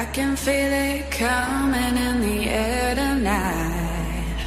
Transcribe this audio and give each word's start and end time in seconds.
I 0.00 0.06
can 0.06 0.34
feel 0.34 0.72
it 0.72 1.10
coming 1.10 1.96
in 2.06 2.22
the 2.22 2.48
air 2.48 2.94
tonight. 2.94 4.40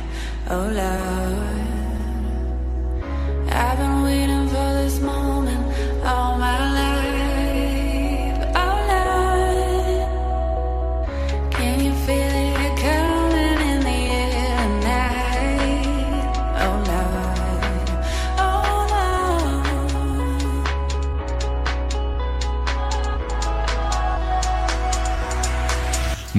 Oh 0.50 0.68
Lord, 0.82 1.68
I've 3.54 3.78
been 3.78 4.02
waiting 4.02 4.48
for 4.48 4.70
this 4.82 5.00
moment 5.00 5.23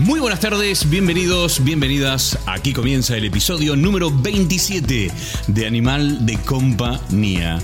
Muy 0.04 0.20
buenas 0.20 0.40
tardes, 0.40 0.90
bienvenidos, 0.90 1.64
bienvenidas. 1.64 2.38
Aquí 2.44 2.74
comienza 2.74 3.16
el 3.16 3.24
episodio 3.24 3.74
número 3.74 4.10
27 4.10 5.10
de 5.46 5.66
Animal 5.66 6.26
de 6.26 6.36
Compañía. 6.40 7.58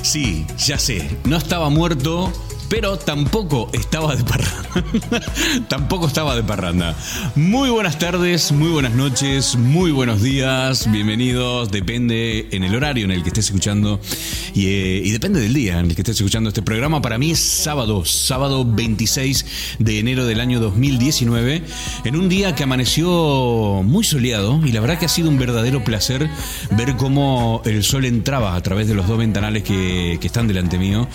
Sí, 0.00 0.46
ya 0.56 0.78
sé, 0.78 1.06
no 1.24 1.36
estaba 1.36 1.68
muerto, 1.68 2.32
pero 2.72 2.96
tampoco 2.96 3.68
estaba 3.74 4.16
de 4.16 4.24
parranda. 4.24 5.28
tampoco 5.68 6.06
estaba 6.06 6.34
de 6.34 6.42
parranda. 6.42 6.96
Muy 7.34 7.68
buenas 7.68 7.98
tardes, 7.98 8.50
muy 8.50 8.70
buenas 8.70 8.94
noches, 8.94 9.56
muy 9.56 9.90
buenos 9.90 10.22
días, 10.22 10.90
bienvenidos. 10.90 11.70
Depende 11.70 12.48
en 12.50 12.64
el 12.64 12.74
horario 12.74 13.04
en 13.04 13.10
el 13.10 13.22
que 13.22 13.28
estés 13.28 13.44
escuchando 13.44 14.00
y, 14.54 14.68
eh, 14.68 15.02
y 15.04 15.10
depende 15.10 15.38
del 15.38 15.52
día 15.52 15.80
en 15.80 15.90
el 15.90 15.94
que 15.94 16.00
estés 16.00 16.16
escuchando 16.16 16.48
este 16.48 16.62
programa. 16.62 17.02
Para 17.02 17.18
mí 17.18 17.32
es 17.32 17.40
sábado, 17.40 18.06
sábado 18.06 18.64
26 18.64 19.76
de 19.78 19.98
enero 19.98 20.24
del 20.24 20.40
año 20.40 20.58
2019, 20.58 21.64
en 22.06 22.16
un 22.16 22.30
día 22.30 22.54
que 22.54 22.62
amaneció 22.62 23.82
muy 23.84 24.02
soleado 24.02 24.64
y 24.64 24.72
la 24.72 24.80
verdad 24.80 24.98
que 24.98 25.04
ha 25.04 25.10
sido 25.10 25.28
un 25.28 25.38
verdadero 25.38 25.84
placer 25.84 26.30
ver 26.70 26.96
cómo 26.96 27.60
el 27.66 27.84
sol 27.84 28.06
entraba 28.06 28.56
a 28.56 28.62
través 28.62 28.88
de 28.88 28.94
los 28.94 29.06
dos 29.06 29.18
ventanales 29.18 29.62
que, 29.62 30.16
que 30.18 30.26
están 30.26 30.48
delante 30.48 30.78
mío 30.78 31.06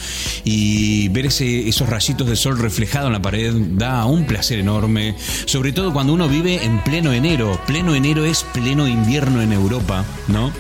y 0.43 1.09
ver 1.09 1.25
ese, 1.25 1.46
esos 1.67 1.89
rayitos 1.89 2.27
de 2.27 2.35
sol 2.35 2.59
reflejados 2.59 3.07
en 3.07 3.13
la 3.13 3.21
pared 3.21 3.53
da 3.53 4.05
un 4.05 4.25
placer 4.25 4.59
enorme, 4.59 5.15
sobre 5.45 5.71
todo 5.71 5.93
cuando 5.93 6.13
uno 6.13 6.27
vive 6.27 6.63
en 6.63 6.83
pleno 6.83 7.11
enero. 7.13 7.59
Pleno 7.65 7.95
enero 7.95 8.25
es 8.25 8.43
pleno 8.43 8.87
invierno 8.87 9.41
en 9.41 9.53
Europa, 9.53 10.05
¿no? 10.27 10.51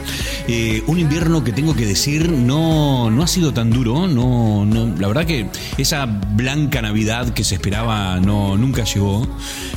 Eh, 0.47 0.81
un 0.87 0.97
invierno 0.97 1.43
que 1.43 1.51
tengo 1.51 1.75
que 1.75 1.85
decir 1.85 2.31
no, 2.31 3.11
no 3.11 3.23
ha 3.23 3.27
sido 3.27 3.53
tan 3.53 3.69
duro, 3.69 4.07
no, 4.07 4.65
no, 4.65 4.95
la 4.97 5.07
verdad 5.07 5.25
que 5.25 5.49
esa 5.77 6.05
blanca 6.05 6.81
Navidad 6.81 7.33
que 7.33 7.43
se 7.43 7.55
esperaba 7.55 8.19
no, 8.21 8.55
nunca 8.55 8.85
llegó, 8.85 9.27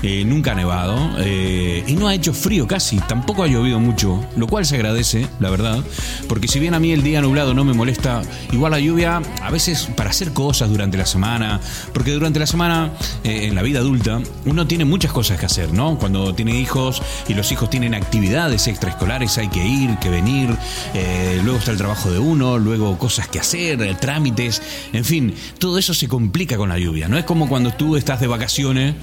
eh, 0.03 0.25
nunca 0.25 0.53
ha 0.53 0.55
nevado 0.55 0.97
eh, 1.19 1.83
y 1.89 1.95
no 1.95 2.07
ha 2.07 2.15
hecho 2.15 2.33
frío 2.33 2.69
casi, 2.69 2.99
tampoco 2.99 3.43
ha 3.43 3.49
llovido 3.49 3.81
mucho, 3.81 4.25
lo 4.37 4.47
cual 4.47 4.65
se 4.65 4.77
agradece, 4.77 5.27
la 5.41 5.51
verdad, 5.51 5.81
porque 6.29 6.47
si 6.47 6.61
bien 6.61 6.75
a 6.75 6.79
mí 6.79 6.93
el 6.93 7.03
día 7.03 7.21
nublado 7.21 7.53
no 7.53 7.65
me 7.65 7.73
molesta, 7.73 8.23
igual 8.53 8.71
la 8.71 8.79
lluvia 8.79 9.21
a 9.43 9.51
veces 9.51 9.89
para 9.97 10.11
hacer 10.11 10.33
cosas 10.33 10.71
durante 10.71 10.99
la 11.01 11.07
semana, 11.07 11.61
porque 11.93 12.13
durante 12.13 12.39
la 12.39 12.47
semana 12.47 12.93
eh, 13.25 13.47
en 13.47 13.55
la 13.55 13.63
vida 13.63 13.81
adulta 13.81 14.21
uno 14.45 14.67
tiene 14.67 14.85
muchas 14.85 15.13
cosas 15.13 15.39
que 15.41 15.47
hacer, 15.47 15.73
¿no? 15.73 15.99
Cuando 15.99 16.35
tiene 16.35 16.59
hijos 16.61 17.03
y 17.27 17.35
los 17.35 17.51
hijos 17.53 17.71
tienen 17.71 17.95
actividades 17.95 18.67
extraescolares, 18.67 19.39
hay 19.39 19.49
que 19.49 19.67
ir, 19.67 19.99
que 19.99 20.11
venir, 20.11 20.55
eh, 20.95 21.41
luego 21.43 21.59
está 21.59 21.71
el 21.71 21.79
trabajo 21.79 22.11
de 22.11 22.19
uno, 22.19 22.59
luego 22.59 22.99
cosas 22.99 23.29
que 23.29 23.41
hacer, 23.41 23.83
eh, 23.83 23.97
trámites, 23.99 24.63
en 24.93 25.05
fin, 25.05 25.35
todo 25.59 25.79
eso 25.79 25.95
se 25.95 26.07
complica 26.07 26.57
con 26.57 26.69
la 26.69 26.79
lluvia, 26.79 27.09
no 27.09 27.17
es 27.17 27.25
como 27.25 27.49
cuando 27.49 27.73
tú 27.73 27.97
estás 27.97 28.21
de 28.21 28.27
vacaciones 28.27 28.95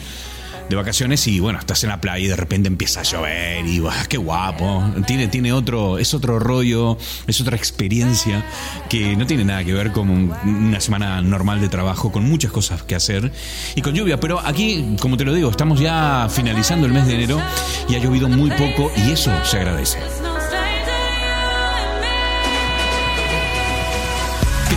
de 0.69 0.75
vacaciones 0.75 1.25
y 1.27 1.39
bueno, 1.39 1.59
estás 1.59 1.83
en 1.83 1.89
la 1.89 2.01
playa 2.01 2.25
y 2.25 2.27
de 2.27 2.35
repente 2.35 2.67
empieza 2.67 2.99
a 3.01 3.03
llover 3.03 3.65
y 3.65 3.79
¡buah, 3.79 4.05
qué 4.07 4.17
guapo. 4.17 4.83
Tiene, 5.05 5.27
tiene 5.27 5.53
otro, 5.53 5.97
es 5.97 6.13
otro 6.13 6.39
rollo, 6.39 6.97
es 7.27 7.39
otra 7.41 7.55
experiencia 7.55 8.43
que 8.89 9.15
no 9.15 9.25
tiene 9.25 9.45
nada 9.45 9.63
que 9.63 9.73
ver 9.73 9.91
con 9.91 10.09
un- 10.09 10.33
una 10.45 10.79
semana 10.79 11.21
normal 11.21 11.61
de 11.61 11.69
trabajo, 11.69 12.11
con 12.11 12.23
muchas 12.27 12.51
cosas 12.51 12.83
que 12.83 12.95
hacer 12.95 13.31
y 13.75 13.81
con 13.81 13.93
lluvia. 13.93 14.19
Pero 14.19 14.39
aquí, 14.45 14.95
como 14.99 15.17
te 15.17 15.25
lo 15.25 15.33
digo, 15.33 15.49
estamos 15.49 15.79
ya 15.79 16.27
finalizando 16.29 16.85
el 16.87 16.93
mes 16.93 17.07
de 17.07 17.15
enero 17.15 17.41
y 17.89 17.95
ha 17.95 17.99
llovido 17.99 18.27
muy 18.29 18.49
poco 18.51 18.91
y 18.97 19.11
eso 19.11 19.31
se 19.45 19.57
agradece. 19.57 19.97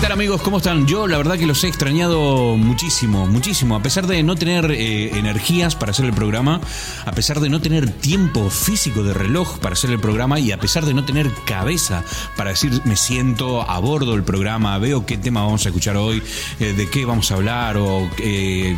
Tal 0.01 0.13
amigos? 0.13 0.41
¿Cómo 0.41 0.59
están? 0.59 0.87
Yo 0.87 1.07
la 1.07 1.19
verdad 1.19 1.37
que 1.37 1.47
los 1.47 1.63
he 1.63 1.69
extrañado 1.69 2.57
muchísimo, 2.57 3.27
muchísimo. 3.27 3.77
A 3.77 3.83
pesar 3.83 4.07
de 4.07 4.23
no 4.23 4.35
tener 4.35 4.71
eh, 4.71 5.19
energías 5.19 5.77
para 5.77 5.91
hacer 5.91 6.07
el 6.07 6.15
programa, 6.15 6.59
a 7.05 7.13
pesar 7.13 7.41
de 7.41 7.51
no 7.51 7.61
tener 7.61 7.91
tiempo 7.91 8.49
físico 8.49 9.03
de 9.03 9.13
reloj 9.13 9.59
para 9.59 9.75
hacer 9.75 9.91
el 9.91 10.01
programa 10.01 10.41
y 10.41 10.53
a 10.53 10.59
pesar 10.59 10.87
de 10.87 10.95
no 10.95 11.05
tener 11.05 11.31
cabeza 11.45 12.03
para 12.35 12.51
decir 12.51 12.81
me 12.85 12.97
siento 12.97 13.69
a 13.69 13.79
bordo 13.79 14.13
del 14.13 14.23
programa, 14.23 14.79
veo 14.79 15.05
qué 15.05 15.19
tema 15.19 15.43
vamos 15.43 15.67
a 15.67 15.69
escuchar 15.69 15.99
hoy, 15.99 16.23
eh, 16.61 16.73
de 16.73 16.89
qué 16.89 17.05
vamos 17.05 17.31
a 17.31 17.35
hablar 17.35 17.77
o 17.77 18.09
eh, 18.19 18.75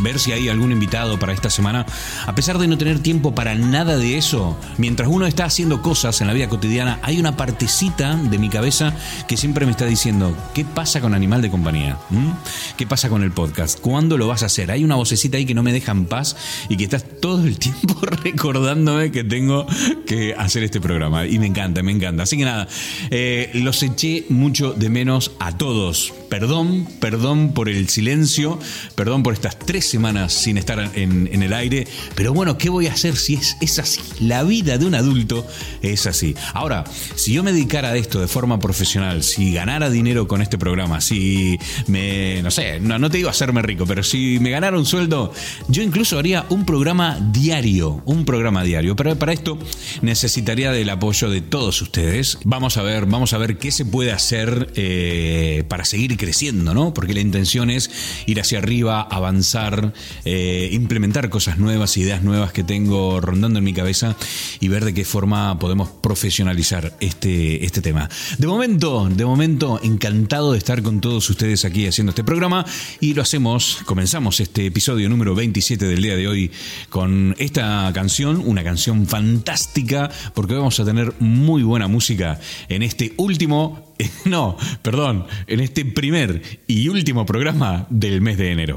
ver 0.00 0.18
si 0.18 0.32
hay 0.32 0.50
algún 0.50 0.72
invitado 0.72 1.18
para 1.18 1.32
esta 1.32 1.48
semana. 1.48 1.86
A 2.26 2.34
pesar 2.34 2.58
de 2.58 2.68
no 2.68 2.76
tener 2.76 2.98
tiempo 2.98 3.34
para 3.34 3.54
nada 3.54 3.96
de 3.96 4.18
eso, 4.18 4.58
mientras 4.76 5.08
uno 5.08 5.26
está 5.26 5.46
haciendo 5.46 5.80
cosas 5.80 6.20
en 6.20 6.26
la 6.26 6.34
vida 6.34 6.50
cotidiana, 6.50 6.98
hay 7.02 7.18
una 7.18 7.34
partecita 7.34 8.14
de 8.16 8.38
mi 8.38 8.50
cabeza 8.50 8.94
que 9.26 9.38
siempre 9.38 9.64
me 9.64 9.72
está 9.72 9.86
diciendo, 9.86 10.36
¿qué 10.52 10.65
pasa 10.66 11.00
con 11.00 11.14
Animal 11.14 11.42
de 11.42 11.50
Compañía? 11.50 11.98
¿Mm? 12.10 12.30
¿Qué 12.76 12.86
pasa 12.86 13.08
con 13.08 13.22
el 13.22 13.32
podcast? 13.32 13.80
¿Cuándo 13.80 14.18
lo 14.18 14.26
vas 14.26 14.42
a 14.42 14.46
hacer? 14.46 14.70
Hay 14.70 14.84
una 14.84 14.96
vocecita 14.96 15.36
ahí 15.36 15.46
que 15.46 15.54
no 15.54 15.62
me 15.62 15.72
deja 15.72 15.92
en 15.92 16.06
paz 16.06 16.36
y 16.68 16.76
que 16.76 16.84
estás 16.84 17.04
todo 17.20 17.44
el 17.44 17.58
tiempo 17.58 17.98
recordándome 18.22 19.10
que 19.10 19.24
tengo 19.24 19.66
que 20.06 20.34
hacer 20.34 20.62
este 20.62 20.80
programa. 20.80 21.26
Y 21.26 21.38
me 21.38 21.46
encanta, 21.46 21.82
me 21.82 21.92
encanta. 21.92 22.24
Así 22.24 22.36
que 22.36 22.44
nada, 22.44 22.68
eh, 23.10 23.50
los 23.54 23.82
eché 23.82 24.26
mucho 24.28 24.72
de 24.72 24.90
menos 24.90 25.32
a 25.38 25.56
todos. 25.56 26.12
Perdón, 26.28 26.86
perdón 27.00 27.52
por 27.52 27.68
el 27.68 27.88
silencio, 27.88 28.58
perdón 28.94 29.22
por 29.22 29.34
estas 29.34 29.58
tres 29.58 29.88
semanas 29.88 30.32
sin 30.32 30.58
estar 30.58 30.90
en, 30.94 31.42
el 31.42 31.52
aire, 31.52 31.86
pero 32.14 32.32
bueno, 32.32 32.58
¿qué 32.58 32.68
voy 32.68 32.88
a 32.88 32.92
hacer 32.92 33.16
si 33.16 33.34
es, 33.34 33.56
es 33.60 33.78
así? 33.78 34.00
La 34.20 34.42
vida 34.42 34.78
de 34.78 34.86
un 34.86 34.94
adulto 34.94 35.46
es 35.82 36.06
así. 36.06 36.34
Ahora, 36.52 36.84
si 37.14 37.32
yo 37.32 37.42
me 37.42 37.52
dedicara 37.52 37.90
a 37.90 37.96
esto 37.96 38.20
de 38.20 38.26
forma 38.26 38.58
profesional, 38.58 39.22
si 39.22 39.52
ganara 39.52 39.88
dinero 39.88 40.26
con 40.26 40.42
este 40.42 40.55
programa, 40.58 41.00
si 41.00 41.58
me, 41.86 42.42
no 42.42 42.50
sé, 42.50 42.80
no, 42.80 42.98
no 42.98 43.10
te 43.10 43.18
digo 43.18 43.28
hacerme 43.28 43.62
rico, 43.62 43.86
pero 43.86 44.02
si 44.02 44.38
me 44.40 44.50
ganara 44.50 44.78
un 44.78 44.86
sueldo, 44.86 45.32
yo 45.68 45.82
incluso 45.82 46.18
haría 46.18 46.46
un 46.48 46.64
programa 46.64 47.18
diario, 47.32 48.02
un 48.04 48.24
programa 48.24 48.62
diario. 48.62 48.96
Pero 48.96 49.16
para 49.16 49.32
esto 49.32 49.58
necesitaría 50.02 50.72
del 50.72 50.90
apoyo 50.90 51.30
de 51.30 51.40
todos 51.40 51.80
ustedes. 51.82 52.38
Vamos 52.44 52.76
a 52.76 52.82
ver, 52.82 53.06
vamos 53.06 53.32
a 53.32 53.38
ver 53.38 53.58
qué 53.58 53.70
se 53.70 53.84
puede 53.84 54.12
hacer 54.12 54.72
eh, 54.74 55.64
para 55.68 55.84
seguir 55.84 56.16
creciendo, 56.16 56.74
¿no? 56.74 56.94
Porque 56.94 57.14
la 57.14 57.20
intención 57.20 57.70
es 57.70 57.90
ir 58.26 58.40
hacia 58.40 58.58
arriba, 58.58 59.02
avanzar, 59.02 59.92
eh, 60.24 60.70
implementar 60.72 61.28
cosas 61.30 61.58
nuevas, 61.58 61.96
ideas 61.96 62.22
nuevas 62.22 62.52
que 62.52 62.64
tengo 62.64 63.20
rondando 63.20 63.58
en 63.58 63.64
mi 63.64 63.72
cabeza 63.72 64.16
y 64.60 64.68
ver 64.68 64.84
de 64.84 64.94
qué 64.94 65.04
forma 65.04 65.58
podemos 65.58 65.88
profesionalizar 65.88 66.96
este, 67.00 67.64
este 67.64 67.80
tema. 67.80 68.08
De 68.38 68.46
momento, 68.46 69.08
de 69.10 69.24
momento, 69.24 69.80
encantado 69.82 70.45
de 70.52 70.58
estar 70.58 70.82
con 70.82 71.00
todos 71.00 71.28
ustedes 71.30 71.64
aquí 71.64 71.86
haciendo 71.86 72.10
este 72.10 72.24
programa 72.24 72.64
y 73.00 73.14
lo 73.14 73.22
hacemos, 73.22 73.78
comenzamos 73.84 74.40
este 74.40 74.66
episodio 74.66 75.08
número 75.08 75.34
27 75.34 75.86
del 75.86 76.02
día 76.02 76.16
de 76.16 76.28
hoy 76.28 76.50
con 76.88 77.34
esta 77.38 77.90
canción, 77.94 78.42
una 78.44 78.62
canción 78.62 79.06
fantástica 79.06 80.10
porque 80.34 80.54
vamos 80.54 80.78
a 80.78 80.84
tener 80.84 81.14
muy 81.18 81.62
buena 81.62 81.88
música 81.88 82.38
en 82.68 82.82
este 82.82 83.14
último, 83.16 83.94
no, 84.24 84.56
perdón, 84.82 85.26
en 85.46 85.60
este 85.60 85.84
primer 85.84 86.42
y 86.66 86.88
último 86.88 87.26
programa 87.26 87.86
del 87.90 88.20
mes 88.20 88.38
de 88.38 88.52
enero. 88.52 88.76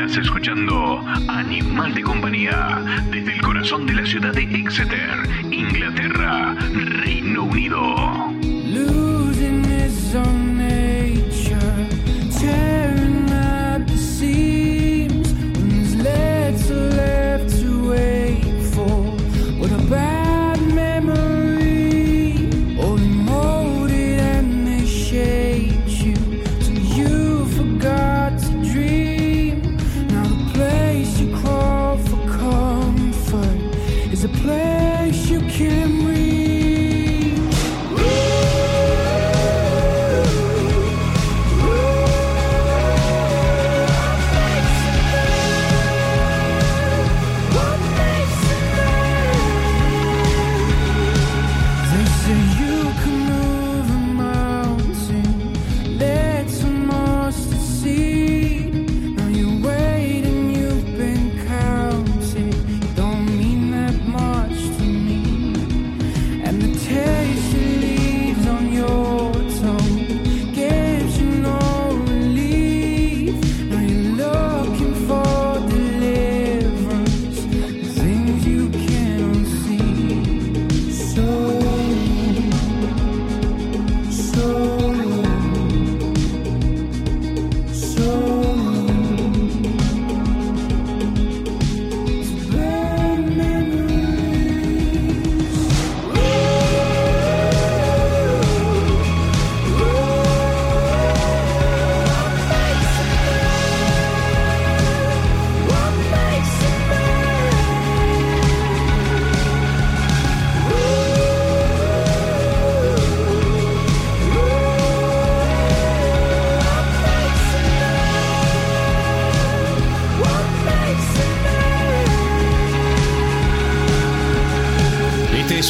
Estás 0.00 0.24
escuchando 0.24 1.04
Animal 1.28 1.92
de 1.92 2.02
Compañía 2.02 2.82
desde 3.10 3.34
el 3.34 3.42
corazón 3.42 3.84
de 3.84 3.92
la 3.92 4.06
ciudad 4.06 4.32
de 4.32 4.44
Exeter, 4.44 5.28
Inglaterra, 5.50 6.56
Reino 6.72 7.44
Unido. 7.44 8.30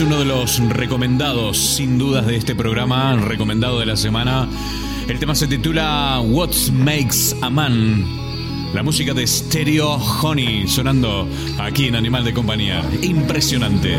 Uno 0.01 0.19
de 0.19 0.25
los 0.25 0.61
recomendados, 0.69 1.59
sin 1.59 1.99
dudas, 1.99 2.27
de 2.27 2.37
este 2.37 2.55
programa, 2.55 3.17
recomendado 3.17 3.81
de 3.81 3.87
la 3.87 3.97
semana. 3.97 4.49
El 5.09 5.19
tema 5.19 5.35
se 5.35 5.47
titula 5.47 6.21
What 6.21 6.55
Makes 6.73 7.37
a 7.43 7.51
Man. 7.51 8.07
La 8.73 8.83
música 8.83 9.13
de 9.15 9.27
Stereo 9.27 9.95
Honey 9.95 10.69
sonando 10.69 11.29
aquí 11.59 11.89
en 11.89 11.97
Animal 11.97 12.25
de 12.25 12.33
Compañía. 12.33 12.83
Impresionante. 13.03 13.99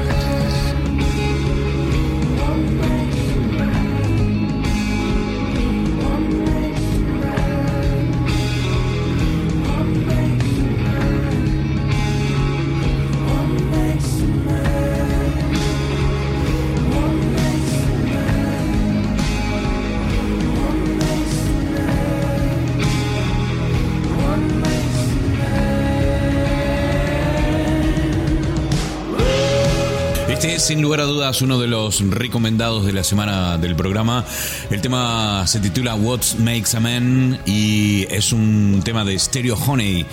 Sin 30.61 30.81
lugar 30.81 30.99
a 30.99 31.05
dudas 31.05 31.41
uno 31.41 31.57
de 31.57 31.67
los 31.67 32.07
recomendados 32.07 32.85
de 32.85 32.93
la 32.93 33.03
semana 33.03 33.57
del 33.57 33.75
programa. 33.75 34.23
El 34.69 34.79
tema 34.79 35.45
se 35.47 35.59
titula 35.59 35.95
What 35.95 36.21
Makes 36.37 36.77
a 36.77 36.79
Man 36.79 37.39
y 37.47 38.05
es 38.11 38.31
un 38.31 38.81
tema 38.83 39.03
de 39.03 39.17
Stereo 39.17 39.55
Honey. 39.55 40.05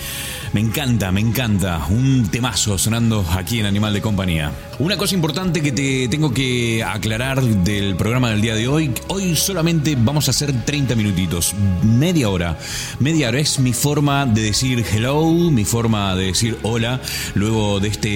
Me 0.54 0.60
encanta, 0.60 1.12
me 1.12 1.20
encanta. 1.20 1.84
Un 1.90 2.28
temazo 2.30 2.78
sonando 2.78 3.26
aquí 3.30 3.60
en 3.60 3.66
Animal 3.66 3.92
de 3.92 4.00
Compañía. 4.00 4.67
Una 4.80 4.96
cosa 4.96 5.16
importante 5.16 5.60
que 5.60 5.72
te 5.72 6.06
tengo 6.06 6.32
que 6.32 6.84
aclarar 6.84 7.42
del 7.42 7.96
programa 7.96 8.30
del 8.30 8.40
día 8.40 8.54
de 8.54 8.68
hoy. 8.68 8.92
Hoy 9.08 9.34
solamente 9.34 9.96
vamos 9.98 10.28
a 10.28 10.30
hacer 10.30 10.52
30 10.64 10.94
minutitos, 10.94 11.52
media 11.82 12.28
hora. 12.28 12.56
Media 13.00 13.26
hora 13.26 13.40
es 13.40 13.58
mi 13.58 13.72
forma 13.72 14.24
de 14.24 14.40
decir 14.40 14.84
hello, 14.92 15.32
mi 15.32 15.64
forma 15.64 16.14
de 16.14 16.26
decir 16.26 16.56
hola, 16.62 17.00
luego 17.34 17.80
de, 17.80 17.88
este, 17.88 18.08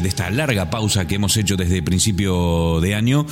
de 0.00 0.08
esta 0.08 0.30
larga 0.30 0.70
pausa 0.70 1.06
que 1.06 1.16
hemos 1.16 1.36
hecho 1.36 1.54
desde 1.54 1.82
principio 1.82 2.80
de 2.80 2.94
año. 2.94 3.26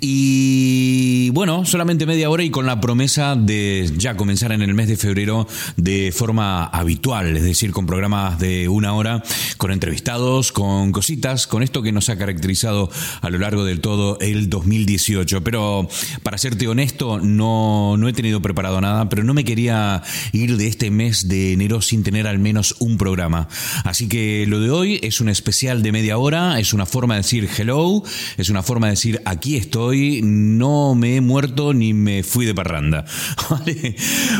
Y 0.00 1.30
bueno, 1.30 1.64
solamente 1.64 2.04
media 2.04 2.30
hora 2.30 2.42
y 2.42 2.50
con 2.50 2.66
la 2.66 2.80
promesa 2.80 3.36
de 3.36 3.92
ya 3.96 4.16
comenzar 4.16 4.50
en 4.50 4.62
el 4.62 4.74
mes 4.74 4.88
de 4.88 4.96
febrero 4.96 5.46
de 5.76 6.10
forma 6.10 6.64
habitual, 6.64 7.36
es 7.36 7.44
decir, 7.44 7.70
con 7.70 7.86
programas 7.86 8.40
de 8.40 8.68
una 8.68 8.92
hora, 8.92 9.22
con 9.56 9.70
entrevistados, 9.70 10.50
con 10.50 10.90
cositas, 10.90 11.46
con 11.46 11.62
esto 11.62 11.80
que 11.80 11.92
nos 11.92 12.08
ha 12.08 12.23
caracterizado 12.24 12.90
a 13.20 13.28
lo 13.28 13.38
largo 13.38 13.64
del 13.64 13.80
todo 13.80 14.18
el 14.20 14.48
2018. 14.48 15.44
Pero 15.44 15.88
para 16.22 16.38
serte 16.38 16.66
honesto, 16.68 17.20
no, 17.20 17.96
no 17.98 18.08
he 18.08 18.12
tenido 18.14 18.40
preparado 18.40 18.80
nada, 18.80 19.10
pero 19.10 19.24
no 19.24 19.34
me 19.34 19.44
quería 19.44 20.02
ir 20.32 20.56
de 20.56 20.66
este 20.66 20.90
mes 20.90 21.28
de 21.28 21.52
enero 21.52 21.82
sin 21.82 22.02
tener 22.02 22.26
al 22.26 22.38
menos 22.38 22.76
un 22.78 22.96
programa. 22.96 23.48
Así 23.84 24.08
que 24.08 24.46
lo 24.48 24.60
de 24.60 24.70
hoy 24.70 25.00
es 25.02 25.20
un 25.20 25.28
especial 25.28 25.82
de 25.82 25.92
media 25.92 26.16
hora, 26.16 26.58
es 26.58 26.72
una 26.72 26.86
forma 26.86 27.14
de 27.14 27.20
decir 27.20 27.48
hello, 27.58 28.02
es 28.38 28.48
una 28.48 28.62
forma 28.62 28.86
de 28.86 28.92
decir 28.92 29.20
aquí 29.26 29.56
estoy, 29.56 30.20
no 30.22 30.94
me 30.94 31.16
he 31.16 31.20
muerto 31.20 31.74
ni 31.74 31.92
me 31.92 32.22
fui 32.22 32.46
de 32.46 32.54
parranda. 32.54 33.04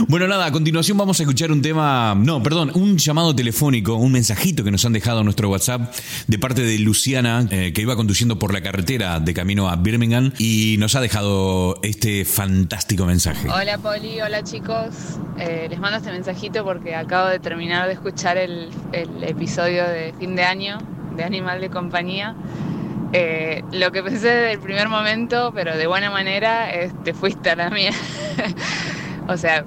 Bueno, 0.08 0.28
nada, 0.28 0.46
a 0.46 0.52
continuación 0.52 0.96
vamos 0.98 1.18
a 1.18 1.22
escuchar 1.22 1.50
un 1.50 1.62
tema, 1.62 2.14
no, 2.16 2.42
perdón, 2.42 2.70
un 2.74 2.98
llamado 2.98 3.34
telefónico, 3.34 3.94
un 3.94 4.12
mensajito 4.12 4.64
que 4.64 4.70
nos 4.70 4.84
han 4.84 4.92
dejado 4.92 5.24
nuestro 5.24 5.48
WhatsApp 5.48 5.94
de 6.26 6.38
parte 6.38 6.62
de 6.62 6.78
Luciana, 6.78 7.46
eh, 7.50 7.72
que 7.74 7.82
iba 7.82 7.96
conduciendo 7.96 8.38
por 8.38 8.54
la 8.54 8.62
carretera 8.62 9.20
de 9.20 9.34
camino 9.34 9.68
a 9.68 9.76
Birmingham 9.76 10.32
y 10.38 10.76
nos 10.78 10.94
ha 10.94 11.00
dejado 11.00 11.78
este 11.82 12.24
fantástico 12.24 13.04
mensaje. 13.04 13.48
Hola 13.50 13.76
Poli, 13.78 14.20
hola 14.20 14.42
chicos. 14.44 15.18
Eh, 15.38 15.66
les 15.68 15.78
mando 15.80 15.98
este 15.98 16.12
mensajito 16.12 16.64
porque 16.64 16.94
acabo 16.94 17.28
de 17.28 17.40
terminar 17.40 17.88
de 17.88 17.94
escuchar 17.94 18.38
el, 18.38 18.70
episodio 19.22 19.84
de 19.86 20.14
fin 20.18 20.36
de 20.36 20.44
año 20.44 20.78
de 21.16 21.24
Animal 21.24 21.60
de 21.60 21.68
Compañía. 21.68 22.36
Eh, 23.12 23.62
lo 23.72 23.92
que 23.92 24.02
pensé 24.02 24.28
desde 24.28 24.52
el 24.52 24.60
primer 24.60 24.88
momento, 24.88 25.52
pero 25.54 25.76
de 25.76 25.86
buena 25.86 26.10
manera, 26.10 26.68
te 27.04 27.12
fuiste 27.12 27.50
a 27.50 27.56
la 27.56 27.70
mía. 27.70 27.92
o 29.28 29.36
sea, 29.36 29.64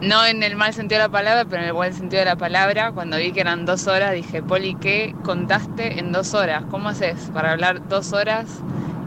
no 0.00 0.24
en 0.24 0.42
el 0.42 0.56
mal 0.56 0.72
sentido 0.74 1.00
de 1.00 1.06
la 1.06 1.12
palabra, 1.12 1.44
pero 1.44 1.62
en 1.62 1.68
el 1.68 1.72
buen 1.72 1.92
sentido 1.92 2.20
de 2.20 2.26
la 2.26 2.36
palabra. 2.36 2.92
Cuando 2.92 3.16
vi 3.16 3.32
que 3.32 3.40
eran 3.40 3.66
dos 3.66 3.86
horas, 3.86 4.12
dije, 4.12 4.42
Poli, 4.42 4.74
¿qué 4.74 5.14
contaste 5.24 5.98
en 5.98 6.12
dos 6.12 6.34
horas? 6.34 6.64
¿Cómo 6.70 6.88
haces 6.88 7.30
para 7.32 7.52
hablar 7.52 7.88
dos 7.88 8.12
horas 8.12 8.46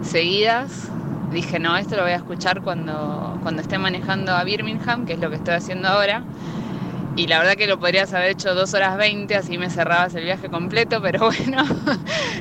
seguidas? 0.01 0.89
Dije, 1.31 1.59
no, 1.59 1.77
esto 1.77 1.95
lo 1.95 2.03
voy 2.03 2.11
a 2.11 2.17
escuchar 2.17 2.61
cuando, 2.61 3.39
cuando 3.41 3.61
esté 3.61 3.77
manejando 3.77 4.33
a 4.33 4.43
Birmingham, 4.43 5.05
que 5.05 5.13
es 5.13 5.19
lo 5.19 5.29
que 5.29 5.37
estoy 5.37 5.53
haciendo 5.53 5.87
ahora. 5.87 6.23
Y 7.15 7.27
la 7.27 7.39
verdad 7.39 7.55
que 7.55 7.67
lo 7.67 7.79
podrías 7.79 8.13
haber 8.13 8.31
hecho 8.31 8.53
dos 8.53 8.73
horas 8.73 8.97
20, 8.97 9.35
así 9.35 9.57
me 9.57 9.69
cerrabas 9.69 10.13
el 10.15 10.23
viaje 10.23 10.49
completo, 10.49 11.01
pero 11.01 11.19
bueno. 11.25 11.63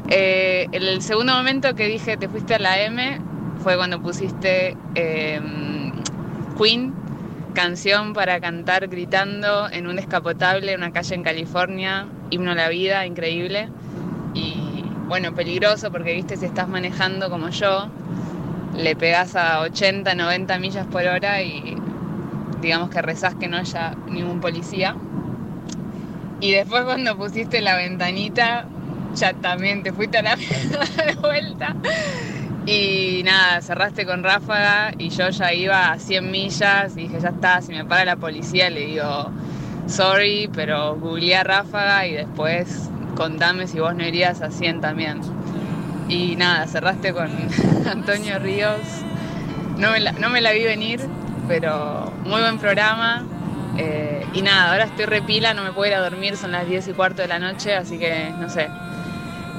eh, 0.08 0.66
el 0.72 1.02
segundo 1.02 1.34
momento 1.34 1.74
que 1.74 1.86
dije, 1.86 2.16
te 2.16 2.28
fuiste 2.28 2.56
a 2.56 2.58
la 2.58 2.80
M, 2.80 3.20
fue 3.62 3.76
cuando 3.76 4.00
pusiste 4.00 4.76
eh, 4.94 5.40
Queen 6.58 6.99
canción 7.62 8.14
para 8.14 8.40
cantar 8.40 8.88
gritando 8.88 9.68
en 9.70 9.86
un 9.86 9.96
descapotable 9.96 10.72
en 10.72 10.80
una 10.80 10.92
calle 10.92 11.14
en 11.14 11.22
California, 11.22 12.06
himno 12.30 12.52
a 12.52 12.54
la 12.54 12.70
vida, 12.70 13.04
increíble. 13.04 13.68
Y 14.32 14.82
bueno, 15.08 15.34
peligroso 15.34 15.92
porque 15.92 16.14
viste 16.14 16.38
si 16.38 16.46
estás 16.46 16.68
manejando 16.68 17.28
como 17.28 17.50
yo, 17.50 17.90
le 18.74 18.96
pegas 18.96 19.36
a 19.36 19.60
80, 19.60 20.14
90 20.14 20.58
millas 20.58 20.86
por 20.86 21.02
hora 21.04 21.42
y 21.42 21.76
digamos 22.62 22.88
que 22.88 23.02
rezás 23.02 23.34
que 23.34 23.46
no 23.46 23.58
haya 23.58 23.94
ningún 24.08 24.40
policía. 24.40 24.96
Y 26.40 26.52
después 26.52 26.84
cuando 26.84 27.14
pusiste 27.18 27.60
la 27.60 27.76
ventanita, 27.76 28.64
ya 29.14 29.34
también 29.34 29.82
te 29.82 29.92
fuiste 29.92 30.16
a 30.16 30.22
la 30.22 30.36
de 31.06 31.14
vuelta. 31.20 31.76
Y 32.66 33.22
nada, 33.24 33.60
cerraste 33.62 34.04
con 34.04 34.22
ráfaga 34.22 34.92
y 34.98 35.08
yo 35.08 35.30
ya 35.30 35.52
iba 35.52 35.92
a 35.92 35.98
100 35.98 36.30
millas 36.30 36.96
y 36.96 37.02
dije, 37.02 37.20
ya 37.20 37.30
está, 37.30 37.62
si 37.62 37.72
me 37.72 37.84
para 37.84 38.04
la 38.04 38.16
policía 38.16 38.68
le 38.68 38.80
digo, 38.80 39.30
sorry, 39.86 40.48
pero 40.52 40.96
googleé 40.96 41.42
ráfaga 41.42 42.06
y 42.06 42.12
después 42.12 42.90
contame 43.16 43.66
si 43.66 43.80
vos 43.80 43.94
no 43.94 44.04
irías 44.04 44.42
a 44.42 44.50
100 44.50 44.80
también. 44.80 45.20
Y 46.08 46.36
nada, 46.36 46.66
cerraste 46.66 47.12
con 47.12 47.30
Antonio 47.86 48.38
Ríos. 48.38 48.80
No 49.78 49.92
me 49.92 50.00
la, 50.00 50.12
no 50.12 50.28
me 50.28 50.40
la 50.40 50.52
vi 50.52 50.64
venir, 50.64 51.00
pero 51.48 52.12
muy 52.24 52.40
buen 52.40 52.58
programa. 52.58 53.24
Eh, 53.78 54.26
y 54.34 54.42
nada, 54.42 54.72
ahora 54.72 54.84
estoy 54.84 55.06
repila, 55.06 55.54
no 55.54 55.62
me 55.62 55.72
puedo 55.72 55.90
ir 55.90 55.96
a 55.96 56.00
dormir, 56.00 56.36
son 56.36 56.52
las 56.52 56.66
10 56.66 56.88
y 56.88 56.92
cuarto 56.92 57.22
de 57.22 57.28
la 57.28 57.38
noche, 57.38 57.74
así 57.74 57.98
que 57.98 58.30
no 58.38 58.50
sé, 58.50 58.68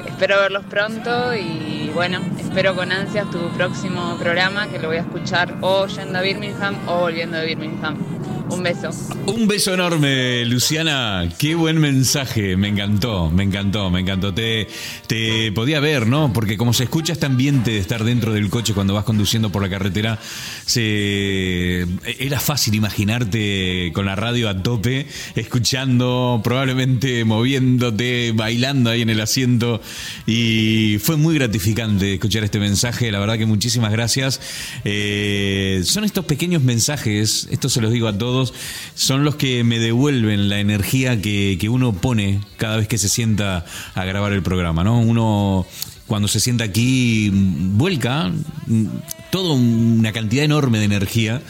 espero 0.05 0.39
verlos 0.39 0.63
pronto 0.65 1.36
y 1.36 1.81
bueno, 1.94 2.20
espero 2.40 2.76
con 2.76 2.92
ansias 2.92 3.30
tu 3.30 3.40
próximo 3.50 4.16
programa 4.18 4.68
que 4.68 4.80
lo 4.80 4.88
voy 4.88 4.98
a 4.98 5.02
escuchar 5.02 5.58
o 5.62 5.88
yendo 5.88 6.20
a 6.20 6.22
Birmingham 6.22 6.76
o 6.88 7.00
volviendo 7.00 7.38
de 7.38 7.46
Birmingham. 7.46 8.21
Un 8.51 8.63
beso. 8.63 8.89
Un 9.27 9.48
beso 9.48 9.74
enorme, 9.74 10.43
Luciana. 10.43 11.29
Qué 11.39 11.55
buen 11.55 11.79
mensaje. 11.79 12.58
Me 12.58 12.67
encantó, 12.67 13.31
me 13.31 13.43
encantó, 13.43 13.89
me 13.89 14.01
encantó. 14.01 14.34
Te, 14.34 14.67
te 15.08 15.53
podía 15.53 15.79
ver, 15.79 16.05
¿no? 16.05 16.34
Porque 16.34 16.58
como 16.58 16.74
se 16.74 16.84
escucha 16.84 17.13
este 17.13 17.27
ambiente 17.27 17.72
de 17.72 17.77
estar 17.77 18.03
dentro 18.03 18.34
del 18.34 18.50
coche 18.50 18.74
cuando 18.74 18.93
vas 18.93 19.05
conduciendo 19.05 19.53
por 19.53 19.62
la 19.62 19.70
carretera, 19.70 20.20
se, 20.65 21.88
era 22.20 22.41
fácil 22.41 22.75
imaginarte 22.75 23.91
con 23.93 24.05
la 24.05 24.17
radio 24.17 24.50
a 24.50 24.62
tope, 24.62 25.08
escuchando, 25.36 26.41
probablemente 26.43 27.24
moviéndote, 27.24 28.34
bailando 28.36 28.89
ahí 28.89 29.01
en 29.01 29.12
el 29.12 29.22
asiento. 29.22 29.81
Y 30.27 30.98
fue 31.01 31.15
muy 31.15 31.36
gratificante 31.36 32.15
escuchar 32.15 32.43
este 32.43 32.60
mensaje. 32.60 33.13
La 33.13 33.20
verdad 33.20 33.38
que 33.38 33.46
muchísimas 33.46 33.93
gracias. 33.93 34.41
Eh, 34.84 35.84
son 35.86 36.03
estos 36.03 36.25
pequeños 36.25 36.63
mensajes, 36.63 37.48
esto 37.50 37.70
se 37.70 37.79
los 37.79 37.93
digo 37.93 38.10
a 38.10 38.17
todos 38.17 38.41
son 38.96 39.24
los 39.24 39.36
que 39.36 39.64
me 39.64 39.80
devuelven 39.80 40.50
la 40.50 40.60
energía 40.60 41.22
que, 41.22 41.58
que, 41.60 41.70
uno 41.70 41.94
pone 41.94 42.42
cada 42.58 42.78
vez 42.78 42.88
que 42.88 42.98
se 42.98 43.10
sienta 43.10 43.66
a 43.96 44.06
grabar 44.06 44.34
el 44.34 44.44
programa, 44.44 44.84
¿no? 44.84 45.00
Uno 45.00 45.66
cuando 46.08 46.28
se 46.28 46.42
sienta 46.42 46.66
aquí 46.66 47.32
vuelca 47.34 48.32
toda 49.32 49.54
una 49.54 50.12
cantidad 50.12 50.44
enorme 50.44 50.80
de 50.80 50.86
energía 50.86 51.42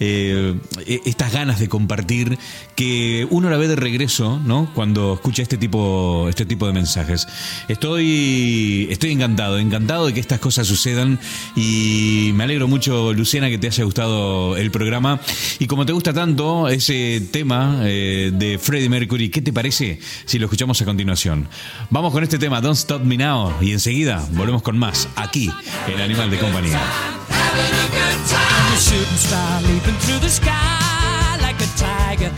eh, 0.00 0.54
e- 0.86 1.00
estas 1.06 1.32
ganas 1.32 1.58
de 1.58 1.68
compartir 1.68 2.38
que 2.74 3.26
uno 3.30 3.50
la 3.50 3.56
ve 3.56 3.68
de 3.68 3.76
regreso, 3.76 4.40
¿no? 4.44 4.70
Cuando 4.74 5.14
escucha 5.14 5.42
este 5.42 5.56
tipo, 5.56 6.26
este 6.28 6.44
tipo 6.44 6.66
de 6.66 6.72
mensajes. 6.72 7.26
Estoy, 7.68 8.88
estoy 8.90 9.12
encantado, 9.12 9.58
encantado 9.58 10.06
de 10.06 10.14
que 10.14 10.20
estas 10.20 10.40
cosas 10.40 10.66
sucedan 10.66 11.18
y 11.54 12.30
me 12.34 12.44
alegro 12.44 12.68
mucho, 12.68 13.12
Luciana, 13.12 13.48
que 13.48 13.58
te 13.58 13.66
haya 13.68 13.84
gustado 13.84 14.56
el 14.56 14.70
programa. 14.70 15.20
Y 15.58 15.66
como 15.66 15.86
te 15.86 15.92
gusta 15.92 16.12
tanto 16.12 16.68
ese 16.68 17.22
tema 17.30 17.80
eh, 17.84 18.30
de 18.32 18.58
Freddie 18.58 18.88
Mercury, 18.88 19.30
¿qué 19.30 19.40
te 19.40 19.52
parece 19.52 19.98
si 20.24 20.38
lo 20.38 20.46
escuchamos 20.46 20.80
a 20.82 20.84
continuación? 20.84 21.48
Vamos 21.90 22.12
con 22.12 22.22
este 22.22 22.38
tema, 22.38 22.60
Don't 22.60 22.76
Stop 22.76 23.02
Me 23.02 23.16
Now, 23.16 23.54
y 23.60 23.72
enseguida 23.72 24.26
volvemos 24.32 24.62
con 24.62 24.78
más 24.78 25.08
aquí 25.16 25.50
en 25.88 26.00
Animal 26.00 26.30
de 26.30 26.38
Compañía. 26.38 26.80
Through 29.86 30.18
the 30.18 30.28
sky 30.28 31.38
like 31.40 31.60
a 31.60 31.66
tiger, 31.76 32.30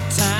good 0.00 0.10
time. 0.10 0.35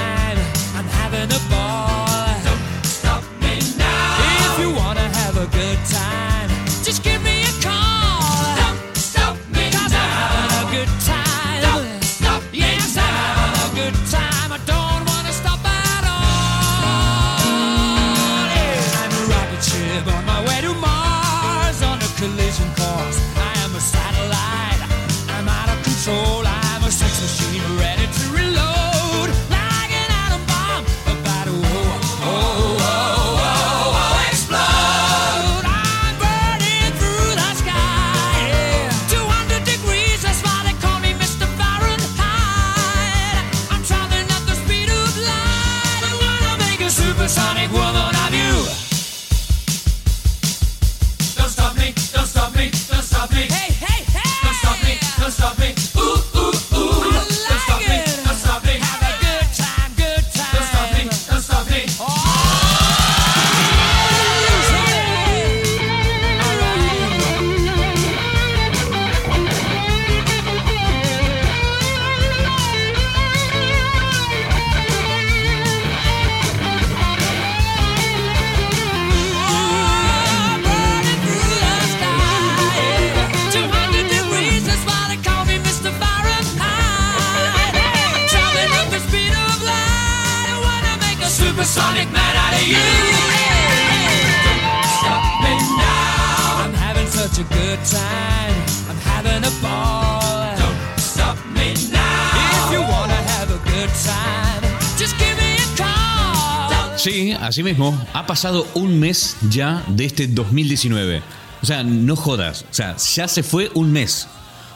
Ha 108.17 108.27
pasado 108.27 108.67
un 108.73 108.99
mes 108.99 109.37
ya 109.51 109.85
de 109.89 110.07
este 110.07 110.27
2019. 110.27 111.23
O 111.63 111.67
sea, 111.67 111.83
no 111.85 112.17
jodas. 112.17 112.65
O 112.71 112.73
sea, 112.73 112.97
ya 112.97 113.29
se 113.29 113.43
fue 113.43 113.71
un 113.75 113.93
mes. 113.93 114.27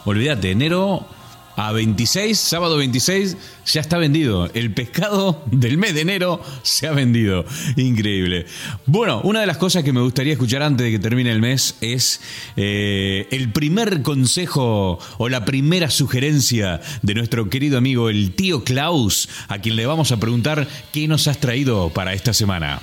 Olvídate, 0.05 0.51
enero 0.51 1.07
a 1.67 1.71
26, 1.71 2.39
sábado 2.39 2.77
26, 2.77 3.37
ya 3.67 3.81
está 3.81 3.97
vendido. 3.97 4.49
El 4.53 4.73
pescado 4.73 5.43
del 5.51 5.77
mes 5.77 5.93
de 5.93 6.01
enero 6.01 6.41
se 6.63 6.87
ha 6.87 6.91
vendido. 6.91 7.45
Increíble. 7.77 8.47
Bueno, 8.87 9.21
una 9.23 9.41
de 9.41 9.45
las 9.45 9.57
cosas 9.57 9.83
que 9.83 9.93
me 9.93 10.01
gustaría 10.01 10.33
escuchar 10.33 10.63
antes 10.63 10.85
de 10.85 10.91
que 10.91 10.99
termine 10.99 11.31
el 11.31 11.39
mes 11.39 11.75
es 11.81 12.21
eh, 12.55 13.27
el 13.31 13.51
primer 13.51 14.01
consejo 14.01 14.97
o 15.17 15.29
la 15.29 15.45
primera 15.45 15.91
sugerencia 15.91 16.81
de 17.03 17.13
nuestro 17.13 17.49
querido 17.49 17.77
amigo 17.77 18.09
el 18.09 18.33
tío 18.33 18.63
Klaus, 18.63 19.29
a 19.47 19.59
quien 19.59 19.75
le 19.75 19.85
vamos 19.85 20.11
a 20.11 20.17
preguntar 20.17 20.67
qué 20.91 21.07
nos 21.07 21.27
has 21.27 21.39
traído 21.39 21.89
para 21.89 22.13
esta 22.13 22.33
semana. 22.33 22.81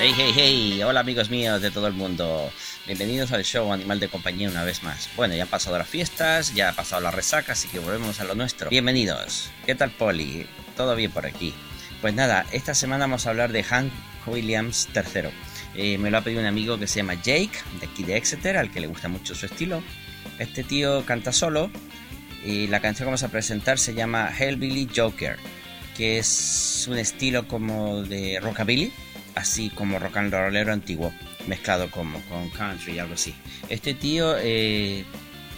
Hey, 0.00 0.12
hey, 0.14 0.32
hey, 0.34 0.82
hola 0.84 1.00
amigos 1.00 1.30
míos 1.30 1.60
de 1.62 1.70
todo 1.70 1.86
el 1.86 1.94
mundo. 1.94 2.52
Bienvenidos 2.88 3.32
al 3.32 3.44
show 3.44 3.70
Animal 3.70 4.00
de 4.00 4.08
Compañía 4.08 4.48
una 4.48 4.64
vez 4.64 4.82
más. 4.82 5.10
Bueno, 5.14 5.34
ya 5.34 5.42
han 5.42 5.48
pasado 5.50 5.76
las 5.76 5.86
fiestas, 5.86 6.54
ya 6.54 6.70
ha 6.70 6.72
pasado 6.72 7.02
la 7.02 7.10
resaca, 7.10 7.52
así 7.52 7.68
que 7.68 7.80
volvemos 7.80 8.18
a 8.18 8.24
lo 8.24 8.34
nuestro. 8.34 8.70
Bienvenidos. 8.70 9.50
¿Qué 9.66 9.74
tal, 9.74 9.90
Polly? 9.90 10.46
¿Todo 10.74 10.96
bien 10.96 11.10
por 11.10 11.26
aquí? 11.26 11.52
Pues 12.00 12.14
nada, 12.14 12.46
esta 12.50 12.72
semana 12.72 13.04
vamos 13.04 13.26
a 13.26 13.30
hablar 13.30 13.52
de 13.52 13.62
Hank 13.62 13.92
Williams 14.26 14.88
III. 14.94 15.28
Eh, 15.74 15.98
me 15.98 16.10
lo 16.10 16.16
ha 16.16 16.22
pedido 16.22 16.40
un 16.40 16.46
amigo 16.46 16.78
que 16.78 16.86
se 16.86 17.00
llama 17.00 17.12
Jake, 17.12 17.58
de 17.78 17.86
aquí 17.88 18.04
de 18.04 18.16
Exeter, 18.16 18.56
al 18.56 18.70
que 18.70 18.80
le 18.80 18.86
gusta 18.86 19.08
mucho 19.08 19.34
su 19.34 19.44
estilo. 19.44 19.82
Este 20.38 20.64
tío 20.64 21.04
canta 21.04 21.30
solo 21.30 21.70
y 22.42 22.68
la 22.68 22.80
canción 22.80 23.04
que 23.04 23.10
vamos 23.10 23.22
a 23.22 23.28
presentar 23.28 23.78
se 23.78 23.92
llama 23.92 24.32
Hellbilly 24.34 24.88
Joker, 24.96 25.36
que 25.94 26.16
es 26.16 26.86
un 26.88 26.96
estilo 26.96 27.46
como 27.48 28.02
de 28.02 28.40
rockabilly, 28.40 28.94
así 29.34 29.68
como 29.68 29.98
rock 29.98 30.16
and 30.16 30.32
rollero 30.32 30.72
antiguo, 30.72 31.12
mezclado 31.48 31.90
como 31.90 32.20
con 32.22 32.50
country 32.50 32.94
y 32.94 32.98
algo 32.98 33.14
así. 33.14 33.34
Este 33.68 33.94
tío, 33.94 34.36
eh, 34.38 35.04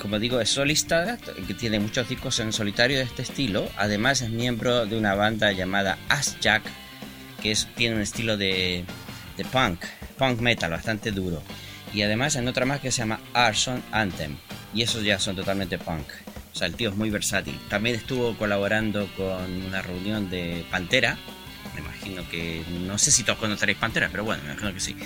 como 0.01 0.19
digo, 0.19 0.41
es 0.41 0.49
solista, 0.49 1.19
que 1.47 1.55
tiene 1.55 1.79
muchos 1.81 2.09
discos 2.09 2.39
en 2.41 2.53
solitario 2.53 2.99
de 2.99 3.05
este 3.05 3.23
estilo. 3.23 3.69
Además 3.77 4.23
es 4.23 4.31
miembro 4.31 4.87
de 4.87 4.97
una 4.97 5.15
banda 5.15 5.53
llamada 5.53 5.99
Ass 6.09 6.39
Jack, 6.41 6.63
que 7.43 7.57
tiene 7.77 7.97
un 7.97 8.03
estilo 8.03 8.37
de, 8.37 8.85
de 9.37 9.45
punk, 9.45 9.85
punk 10.17 10.41
metal 10.41 10.71
bastante 10.71 11.11
duro. 11.11 11.43
Y 11.93 12.03
además 12.03 12.37
en 12.37 12.49
otra 12.49 12.65
más 12.65 12.81
que 12.81 12.91
se 12.91 12.99
llama 12.99 13.21
Arson 13.35 13.83
Anthem. 13.93 14.37
Y 14.73 14.83
esos 14.83 15.03
ya 15.03 15.19
son 15.19 15.37
totalmente 15.37 15.79
punk. 15.79 16.07
O 16.53 16.57
sea, 16.57 16.67
el 16.67 16.75
tío 16.75 16.91
es 16.91 16.97
muy 16.97 17.11
versátil. 17.11 17.59
También 17.69 17.97
estuvo 17.97 18.37
colaborando 18.37 19.09
con 19.17 19.63
una 19.67 19.83
reunión 19.83 20.31
de 20.31 20.65
Pantera, 20.71 21.19
imagino 22.01 22.29
que 22.31 22.63
no 22.87 22.99
sé 22.99 23.11
si 23.11 23.25
todos 23.25 23.39
conoceréis 23.39 23.79
Pantera, 23.79 24.09
pero 24.11 24.25
bueno, 24.25 24.43
me 24.45 24.53
imagino 24.53 24.73
que 24.73 24.81
sí. 24.81 24.97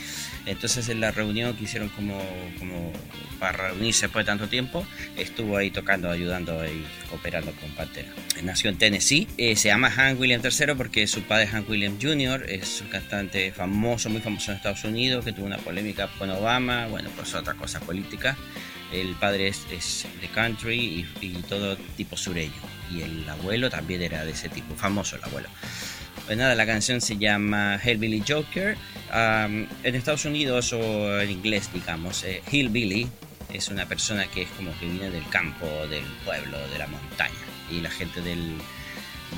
Entonces 0.46 0.88
en 0.88 1.00
la 1.00 1.10
reunión 1.10 1.56
que 1.56 1.64
hicieron 1.64 1.88
como, 1.90 2.22
como 2.58 2.92
para 3.38 3.68
reunirse 3.68 4.06
después 4.06 4.24
de 4.24 4.30
tanto 4.30 4.48
tiempo, 4.48 4.86
estuvo 5.16 5.56
ahí 5.56 5.70
tocando, 5.70 6.10
ayudando 6.10 6.64
y 6.66 6.84
cooperando 7.10 7.52
con 7.52 7.70
Pantera. 7.70 8.08
Nació 8.42 8.70
en 8.70 8.78
Tennessee, 8.78 9.28
eh, 9.36 9.56
se 9.56 9.68
llama 9.68 9.90
Hank 9.90 10.20
Williams 10.20 10.60
III 10.60 10.74
porque 10.74 11.06
su 11.06 11.22
padre 11.22 11.46
Hank 11.48 11.68
Williams 11.68 12.02
Jr. 12.02 12.46
es 12.48 12.80
un 12.80 12.88
cantante 12.88 13.52
famoso, 13.52 14.10
muy 14.10 14.20
famoso 14.20 14.50
en 14.50 14.58
Estados 14.58 14.84
Unidos, 14.84 15.24
que 15.24 15.32
tuvo 15.32 15.46
una 15.46 15.58
polémica 15.58 16.08
con 16.18 16.30
Obama, 16.30 16.86
bueno, 16.86 17.10
pues 17.16 17.34
otra 17.34 17.54
cosa 17.54 17.80
política. 17.80 18.36
El 18.92 19.14
padre 19.16 19.48
es, 19.48 19.66
es 19.72 20.06
de 20.20 20.28
country 20.28 21.06
y, 21.20 21.26
y 21.26 21.32
todo 21.48 21.76
tipo 21.96 22.16
sureño. 22.16 22.52
Y 22.92 23.00
el 23.00 23.28
abuelo 23.28 23.68
también 23.68 24.02
era 24.02 24.24
de 24.24 24.32
ese 24.32 24.48
tipo, 24.48 24.74
famoso 24.76 25.16
el 25.16 25.24
abuelo. 25.24 25.48
Pues 26.26 26.38
nada, 26.38 26.54
la 26.54 26.64
canción 26.66 27.00
se 27.00 27.16
llama 27.18 27.78
Hillbilly 27.84 28.22
Joker. 28.26 28.76
Um, 29.12 29.66
en 29.84 29.94
Estados 29.94 30.24
Unidos 30.24 30.72
o 30.72 31.20
en 31.20 31.30
inglés, 31.30 31.70
digamos, 31.72 32.24
eh, 32.24 32.42
Hillbilly 32.50 33.06
es 33.52 33.68
una 33.68 33.86
persona 33.86 34.26
que 34.26 34.42
es 34.42 34.48
como 34.50 34.76
que 34.78 34.86
viene 34.86 35.10
del 35.10 35.28
campo, 35.28 35.66
del 35.90 36.04
pueblo, 36.24 36.58
de 36.68 36.78
la 36.78 36.86
montaña. 36.86 37.34
Y 37.70 37.80
la 37.80 37.90
gente 37.90 38.20
del, 38.22 38.56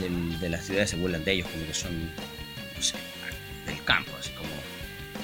del- 0.01 0.39
de 0.41 0.49
las 0.49 0.65
ciudades 0.65 0.91
se 0.91 0.97
burlan 0.97 1.25
de 1.25 1.33
ellos 1.33 1.49
como 1.49 1.67
que 1.67 1.75
son, 1.75 2.05
no 2.77 2.83
sé, 2.83 2.95
del 3.67 3.83
campo, 3.85 4.13
así 4.19 4.31
como 4.31 4.49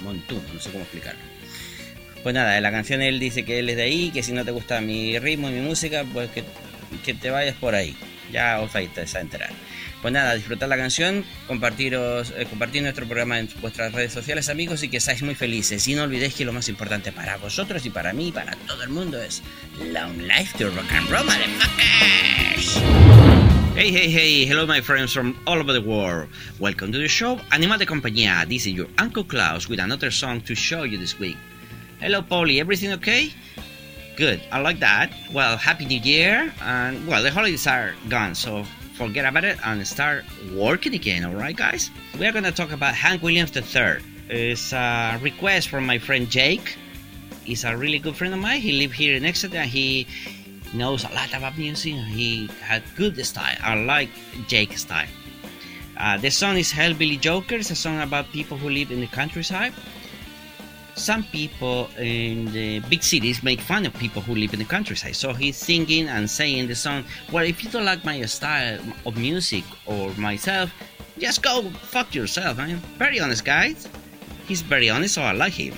montuno, 0.03 0.43
no 0.53 0.61
sé 0.61 0.71
cómo 0.71 0.83
explicarlo. 0.83 1.21
Pues 2.25 2.35
nada, 2.35 2.57
en 2.57 2.63
la 2.63 2.71
canción 2.71 3.03
él 3.03 3.19
dice 3.21 3.45
que 3.45 3.61
él 3.61 3.69
es 3.71 3.77
de 3.77 3.83
ahí, 3.85 4.11
que 4.11 4.23
si 4.23 4.33
no 4.33 4.45
te 4.45 4.51
gusta 4.51 4.81
mi 4.81 5.19
ritmo 5.19 5.49
y 5.49 5.53
mi 5.55 5.61
música, 5.61 6.05
pues 6.13 6.29
que, 6.31 6.45
que 7.05 7.15
te 7.15 7.31
vayas 7.31 7.57
por 7.57 7.75
ahí. 7.75 7.97
Ya 8.33 8.61
os 8.61 8.73
vais 8.73 9.15
a 9.15 9.21
enterar. 9.21 9.51
Pues 10.03 10.13
nada, 10.13 10.35
disfrutar 10.35 10.69
la 10.69 10.77
canción, 10.77 11.25
compartiros, 11.47 12.35
eh, 12.37 12.45
compartir 12.51 12.83
nuestro 12.83 13.07
programa 13.07 13.39
en 13.39 13.49
vuestras 13.61 13.93
redes 13.93 14.13
sociales, 14.13 14.49
amigos, 14.49 14.83
y 14.83 14.89
que 14.89 14.99
seáis 14.99 15.23
muy 15.23 15.37
felices. 15.37 15.87
Y 15.87 15.95
no 15.95 16.03
olvidéis 16.03 16.35
que 16.35 16.45
lo 16.45 16.53
más 16.53 16.69
importante 16.69 17.13
para 17.13 17.37
vosotros 17.37 17.87
y 17.87 17.91
para 17.91 18.13
mí 18.13 18.29
y 18.29 18.33
para 18.33 18.57
todo 18.67 18.83
el 18.83 18.89
mundo 18.89 19.23
es 19.23 19.45
Long 19.79 20.19
Life 20.23 20.59
to 20.59 20.71
Rock 20.71 20.93
and 20.93 21.09
Roll, 21.09 21.25
motherfuckers! 21.25 22.83
Hey, 23.77 23.93
hey, 23.93 24.11
hey, 24.11 24.45
hello 24.45 24.67
my 24.67 24.81
friends 24.81 25.13
from 25.13 25.37
all 25.47 25.61
over 25.61 25.73
the 25.73 25.81
world. 25.81 26.29
Welcome 26.59 26.91
to 26.91 26.99
the 26.99 27.09
show 27.09 27.41
Animal 27.53 27.79
de 27.79 27.87
Compañía. 27.87 28.45
This 28.49 28.67
is 28.67 28.75
your 28.75 28.89
Uncle 28.99 29.23
Klaus 29.23 29.69
with 29.69 29.79
another 29.79 30.11
song 30.11 30.41
to 30.43 30.57
show 30.57 30.83
you 30.83 30.99
this 30.99 31.17
week. 31.21 31.37
Hello, 32.01 32.23
Polly, 32.23 32.59
everything 32.59 32.93
okay? 32.95 33.33
Good, 34.17 34.41
I 34.51 34.59
like 34.59 34.81
that. 34.81 35.13
Well, 35.33 35.57
Happy 35.57 35.87
New 35.87 36.01
Year, 36.01 36.53
and 36.61 37.07
well, 37.07 37.23
the 37.23 37.31
holidays 37.31 37.69
are 37.69 37.95
gone, 38.09 38.35
so 38.35 38.67
forget 38.95 39.25
about 39.25 39.45
it 39.45 39.59
and 39.65 39.87
start 39.87 40.25
working 40.55 40.95
again, 40.95 41.25
alright, 41.25 41.57
guys? 41.57 41.91
We 42.19 42.27
are 42.27 42.33
gonna 42.33 42.53
talk 42.53 42.73
about 42.73 42.95
Hank 42.95 43.23
Williams 43.23 43.57
III. 43.57 43.99
It's 44.29 44.73
a 44.73 45.19
request 45.21 45.69
from 45.69 45.87
my 45.87 45.99
friend 45.99 46.29
Jake. 46.31 46.77
He's 47.45 47.65
a 47.65 47.77
really 47.77 47.99
good 47.99 48.17
friend 48.17 48.33
of 48.35 48.41
mine. 48.41 48.61
He 48.61 48.73
lives 48.73 48.95
here 48.95 49.17
in 49.17 49.25
Exeter 49.25 49.59
and 49.59 49.71
he 49.71 50.07
knows 50.73 51.05
a 51.05 51.13
lot 51.15 51.33
about 51.35 51.59
music. 51.59 51.95
He 51.95 52.49
had 52.61 52.83
good 52.97 53.25
style. 53.27 53.57
I 53.63 53.75
like 53.75 54.11
Jake's 54.47 54.83
style. 54.83 55.09
Uh, 55.97 56.17
the 56.19 56.31
song 56.31 56.57
is 56.57 56.73
Hellbilly 56.73 57.21
Joker. 57.21 57.57
It's 57.57 57.71
a 57.71 57.77
song 57.77 58.01
about 58.01 58.31
people 58.33 58.57
who 58.57 58.71
live 58.71 58.91
in 58.91 59.01
the 59.01 59.07
countryside. 59.09 59.73
Some 60.95 61.25
people 61.25 61.89
in 61.99 62.53
the 62.53 62.81
big 62.81 63.03
cities 63.03 63.43
make 63.43 63.61
fun 63.61 63.87
of 63.87 63.95
people 63.95 64.21
who 64.23 64.35
live 64.35 64.53
in 64.53 64.59
the 64.59 64.65
countryside. 64.65 65.17
So 65.17 65.33
he's 65.33 65.57
singing 65.57 66.09
and 66.09 66.29
saying 66.29 66.69
the 66.69 66.75
song, 66.75 67.05
Well, 67.33 67.45
if 67.45 67.65
you 67.65 67.71
don't 67.71 67.85
like 67.85 68.05
my 68.05 68.21
style 68.27 68.79
of 69.07 69.17
music 69.17 69.65
or 69.87 70.11
myself, 70.15 70.71
just 71.19 71.43
go 71.43 71.63
fuck 71.71 72.15
yourself. 72.15 72.59
I'm 72.59 72.77
very 72.99 73.21
honest, 73.21 73.45
guys. 73.45 73.89
He's 74.47 74.61
very 74.63 74.91
honest, 74.91 75.15
so 75.15 75.23
I 75.23 75.33
like 75.33 75.55
him. 75.55 75.75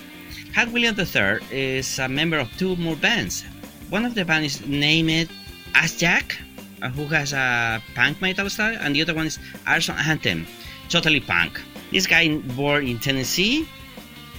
Hank 0.52 0.72
Williams 0.72 1.14
III 1.14 1.38
is 1.50 1.98
a 1.98 2.08
member 2.08 2.38
of 2.38 2.48
two 2.56 2.76
more 2.76 2.96
bands. 2.96 3.44
One 3.90 4.04
of 4.04 4.14
the 4.14 4.24
bands 4.24 4.60
is 4.60 4.66
named 4.66 5.28
Ass 5.74 5.96
Jack, 5.96 6.38
uh, 6.82 6.88
who 6.90 7.06
has 7.06 7.32
a 7.32 7.82
punk 7.94 8.20
metal 8.20 8.48
style, 8.48 8.76
and 8.80 8.94
the 8.94 9.02
other 9.02 9.14
one 9.14 9.26
is 9.26 9.38
Arson 9.66 9.96
Anthem, 9.96 10.46
totally 10.88 11.20
punk. 11.20 11.60
This 11.90 12.06
guy 12.06 12.36
born 12.56 12.86
in 12.86 12.98
Tennessee, 12.98 13.68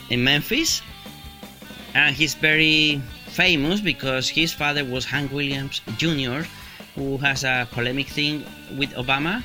in 0.09 0.23
Memphis, 0.23 0.81
and 1.93 2.15
he's 2.15 2.33
very 2.33 3.01
famous 3.27 3.81
because 3.81 4.29
his 4.29 4.53
father 4.53 4.83
was 4.85 5.05
Hank 5.05 5.31
Williams 5.31 5.81
Jr., 5.97 6.43
who 6.95 7.17
has 7.17 7.43
a 7.43 7.67
polemic 7.71 8.07
thing 8.07 8.43
with 8.77 8.91
Obama. 8.91 9.43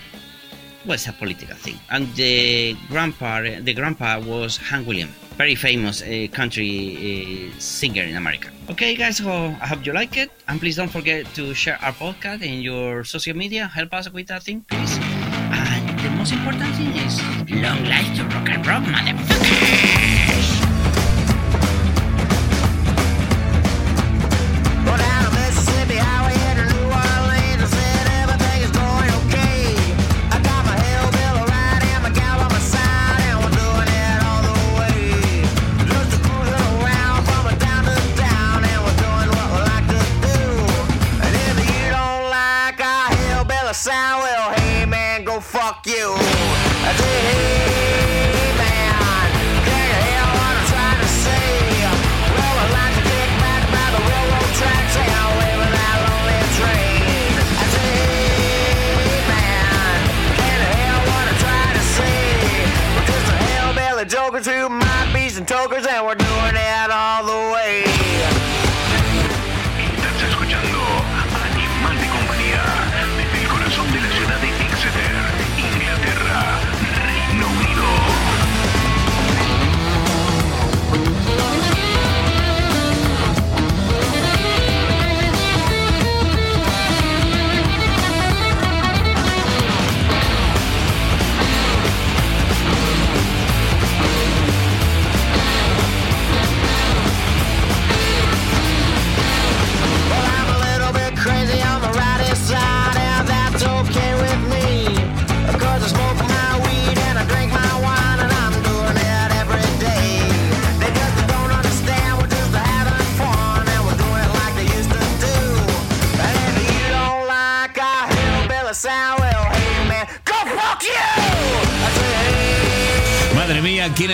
Well, 0.86 0.94
it's 0.94 1.06
a 1.08 1.12
political 1.12 1.56
thing. 1.56 1.78
And 1.90 2.12
the 2.14 2.74
grandpa, 2.88 3.42
the 3.42 3.74
grandpa 3.74 4.20
was 4.20 4.56
Hank 4.56 4.86
Williams, 4.86 5.12
very 5.36 5.54
famous 5.54 6.02
uh, 6.02 6.26
country 6.32 7.50
uh, 7.52 7.60
singer 7.60 8.02
in 8.02 8.16
America. 8.16 8.48
Okay, 8.70 8.94
guys, 8.94 9.18
so 9.18 9.30
I 9.30 9.66
hope 9.66 9.84
you 9.84 9.92
like 9.92 10.16
it, 10.16 10.30
and 10.48 10.58
please 10.60 10.76
don't 10.76 10.88
forget 10.90 11.26
to 11.34 11.52
share 11.54 11.78
our 11.82 11.92
podcast 11.92 12.42
in 12.42 12.62
your 12.62 13.04
social 13.04 13.36
media. 13.36 13.66
Help 13.66 13.92
us 13.92 14.10
with 14.10 14.28
that 14.28 14.44
thing, 14.44 14.64
please. 14.68 15.09
Most 16.20 16.32
important 16.34 16.74
thing 16.74 16.94
is 16.96 17.18
long 17.50 17.82
life 17.86 18.14
to 18.16 18.24
rock 18.24 18.50
and 18.50 18.66
roll, 18.66 18.80
motherfuckers. 18.80 20.69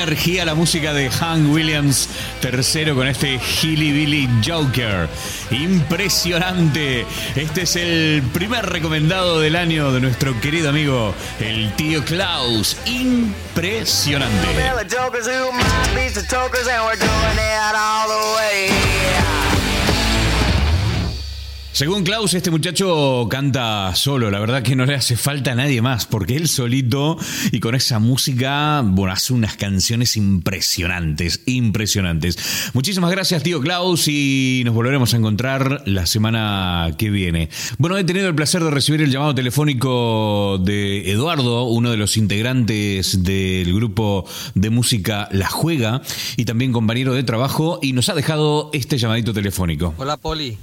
Energía 0.07 0.45
la 0.45 0.55
música 0.55 0.93
de 0.93 1.11
Hank 1.11 1.53
Williams 1.53 2.09
III 2.41 2.93
con 2.93 3.09
este 3.09 3.41
Hilly 3.61 3.91
Billy 3.91 4.29
Joker. 4.47 5.09
Impresionante. 5.51 7.05
Este 7.35 7.63
es 7.63 7.75
el 7.75 8.23
primer 8.33 8.67
recomendado 8.67 9.41
del 9.41 9.57
año 9.57 9.91
de 9.91 10.01
nuestro 10.01 10.41
querido 10.41 10.69
amigo, 10.71 11.13
el 11.41 11.73
tío 11.75 12.05
Klaus. 12.05 12.77
Impresionante. 12.87 14.47
Según 21.77 22.05
Klaus, 22.05 22.33
este 22.33 22.51
muchacho 22.51 23.29
canta 23.29 23.95
solo, 23.95 24.31
la 24.31 24.39
verdad 24.41 24.63
que 24.63 24.75
no 24.75 24.87
le 24.87 24.95
hace 24.95 25.15
falta 25.15 25.53
a 25.53 25.55
nadie 25.55 25.83
más, 25.83 26.07
porque 26.07 26.35
él 26.35 26.49
solito 26.49 27.19
y 27.53 27.61
con 27.61 27.75
esa 27.75 27.99
música, 27.99 28.81
bueno, 28.83 29.13
hace 29.13 29.35
unas 29.35 29.59
canciones 29.59 30.17
impresionantes, 30.17 31.43
impresionantes. 31.45 32.39
Muchísimas 32.73 33.11
gracias, 33.11 33.43
tío 33.43 33.61
Klaus, 33.61 34.09
y 34.09 34.63
nos 34.65 34.75
volveremos 34.75 35.13
a 35.13 35.19
encontrar 35.19 35.83
la 35.85 36.07
semana 36.07 36.95
que 36.97 37.11
viene. 37.11 37.51
Bueno, 37.77 37.99
he 37.99 38.05
tenido 38.05 38.27
el 38.27 38.35
placer 38.35 38.65
de 38.65 38.71
recibir 38.71 39.03
el 39.03 39.11
llamado 39.11 39.35
telefónico 39.35 40.57
de 40.57 41.11
Eduardo, 41.11 41.65
uno 41.65 41.91
de 41.91 41.99
los 41.99 42.17
integrantes 42.17 43.23
del 43.23 43.75
grupo 43.75 44.27
de 44.55 44.71
música 44.71 45.29
La 45.31 45.51
Juega, 45.51 46.01
y 46.39 46.47
también 46.47 46.73
compañero 46.73 47.13
de 47.13 47.23
trabajo, 47.23 47.81
y 47.83 47.93
nos 47.93 48.09
ha 48.09 48.15
dejado 48.15 48.71
este 48.73 48.97
llamadito 48.97 49.35
telefónico. 49.35 49.93
Hola 49.99 50.17
Poli, 50.17 50.57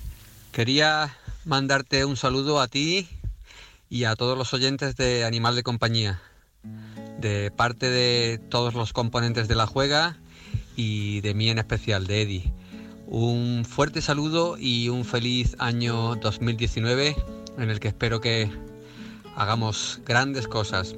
quería 0.53 1.17
mandarte 1.45 2.05
un 2.05 2.15
saludo 2.15 2.61
a 2.61 2.67
ti 2.67 3.09
y 3.89 4.03
a 4.03 4.15
todos 4.15 4.37
los 4.37 4.53
oyentes 4.53 4.95
de 4.95 5.25
Animal 5.25 5.55
de 5.55 5.63
Compañía, 5.63 6.21
de 7.19 7.49
parte 7.49 7.89
de 7.89 8.39
todos 8.49 8.75
los 8.75 8.93
componentes 8.93 9.47
de 9.47 9.55
la 9.55 9.65
juega 9.65 10.17
y 10.75 11.21
de 11.21 11.33
mí 11.33 11.49
en 11.49 11.57
especial, 11.57 12.05
de 12.05 12.21
Eddie. 12.21 12.53
Un 13.07 13.65
fuerte 13.67 13.99
saludo 13.99 14.55
y 14.59 14.89
un 14.89 15.05
feliz 15.05 15.55
año 15.57 16.15
2019 16.17 17.15
en 17.57 17.69
el 17.71 17.79
que 17.79 17.87
espero 17.87 18.21
que 18.21 18.51
hagamos 19.35 20.01
grandes 20.05 20.47
cosas. 20.47 20.95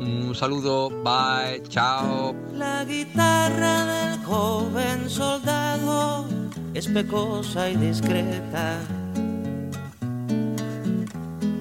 Un 0.00 0.34
saludo, 0.34 0.90
bye, 0.90 1.62
chao. 1.68 2.34
La 2.52 2.84
guitarra 2.84 3.84
del 3.86 4.24
joven 4.24 5.08
soldado 5.08 6.43
es 6.74 6.88
pecosa 6.88 7.70
y 7.70 7.76
discreta. 7.76 8.78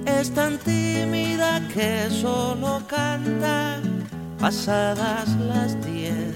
Es 0.05 0.31
tan 0.31 0.57
tímida 0.57 1.61
que 1.73 2.09
solo 2.09 2.81
canta 2.87 3.79
pasadas 4.39 5.29
las 5.47 5.85
diez. 5.85 6.35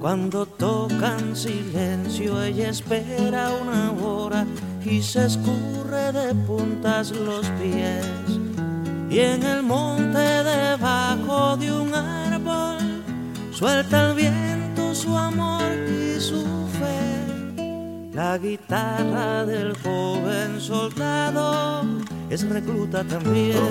Cuando 0.00 0.46
tocan 0.46 1.34
silencio 1.34 2.42
ella 2.42 2.70
espera 2.70 3.50
una 3.60 3.90
hora 3.92 4.46
y 4.84 5.02
se 5.02 5.26
escurre 5.26 6.12
de 6.12 6.34
puntas 6.46 7.10
los 7.10 7.44
pies. 7.60 8.06
Y 9.10 9.18
en 9.18 9.42
el 9.42 9.62
monte 9.64 10.18
debajo 10.18 11.56
de 11.56 11.72
un 11.72 11.92
árbol 11.92 12.78
suelta 13.50 14.10
el 14.10 14.14
viento 14.14 14.47
su 14.98 15.16
amor 15.16 15.70
y 15.88 16.20
su 16.20 16.42
fe. 16.78 18.10
La 18.12 18.36
guitarra 18.36 19.46
del 19.46 19.76
joven 19.78 20.60
soldado 20.60 21.84
es 22.28 22.48
recluta 22.48 23.04
también. 23.04 23.68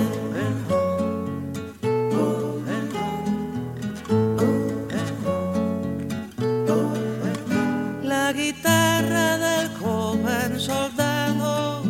La 8.04 8.32
guitarra 8.32 9.38
del 9.38 9.68
joven 9.80 10.60
soldado 10.60 11.84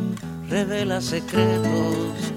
revela 0.50 1.00
secretos 1.00 2.28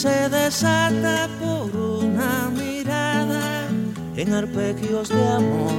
se 0.00 0.30
desata 0.30 1.28
por 1.38 1.76
una 1.76 2.48
en 4.20 4.34
arpegios 4.34 5.08
de 5.08 5.28
amor. 5.28 5.72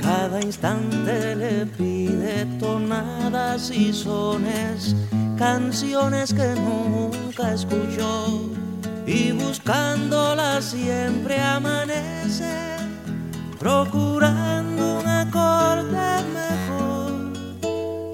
Cada 0.00 0.40
instante 0.40 1.34
le 1.34 1.66
pide 1.66 2.46
tonadas 2.60 3.70
y 3.70 3.92
sones, 3.92 4.94
canciones 5.36 6.32
que 6.32 6.54
nunca 6.54 7.52
escuchó. 7.52 8.48
Y 9.06 9.32
buscándola 9.32 10.62
siempre 10.62 11.40
amanece, 11.40 12.54
procurando 13.58 15.00
un 15.00 15.06
acorde 15.06 16.22
mejor. 16.32 16.98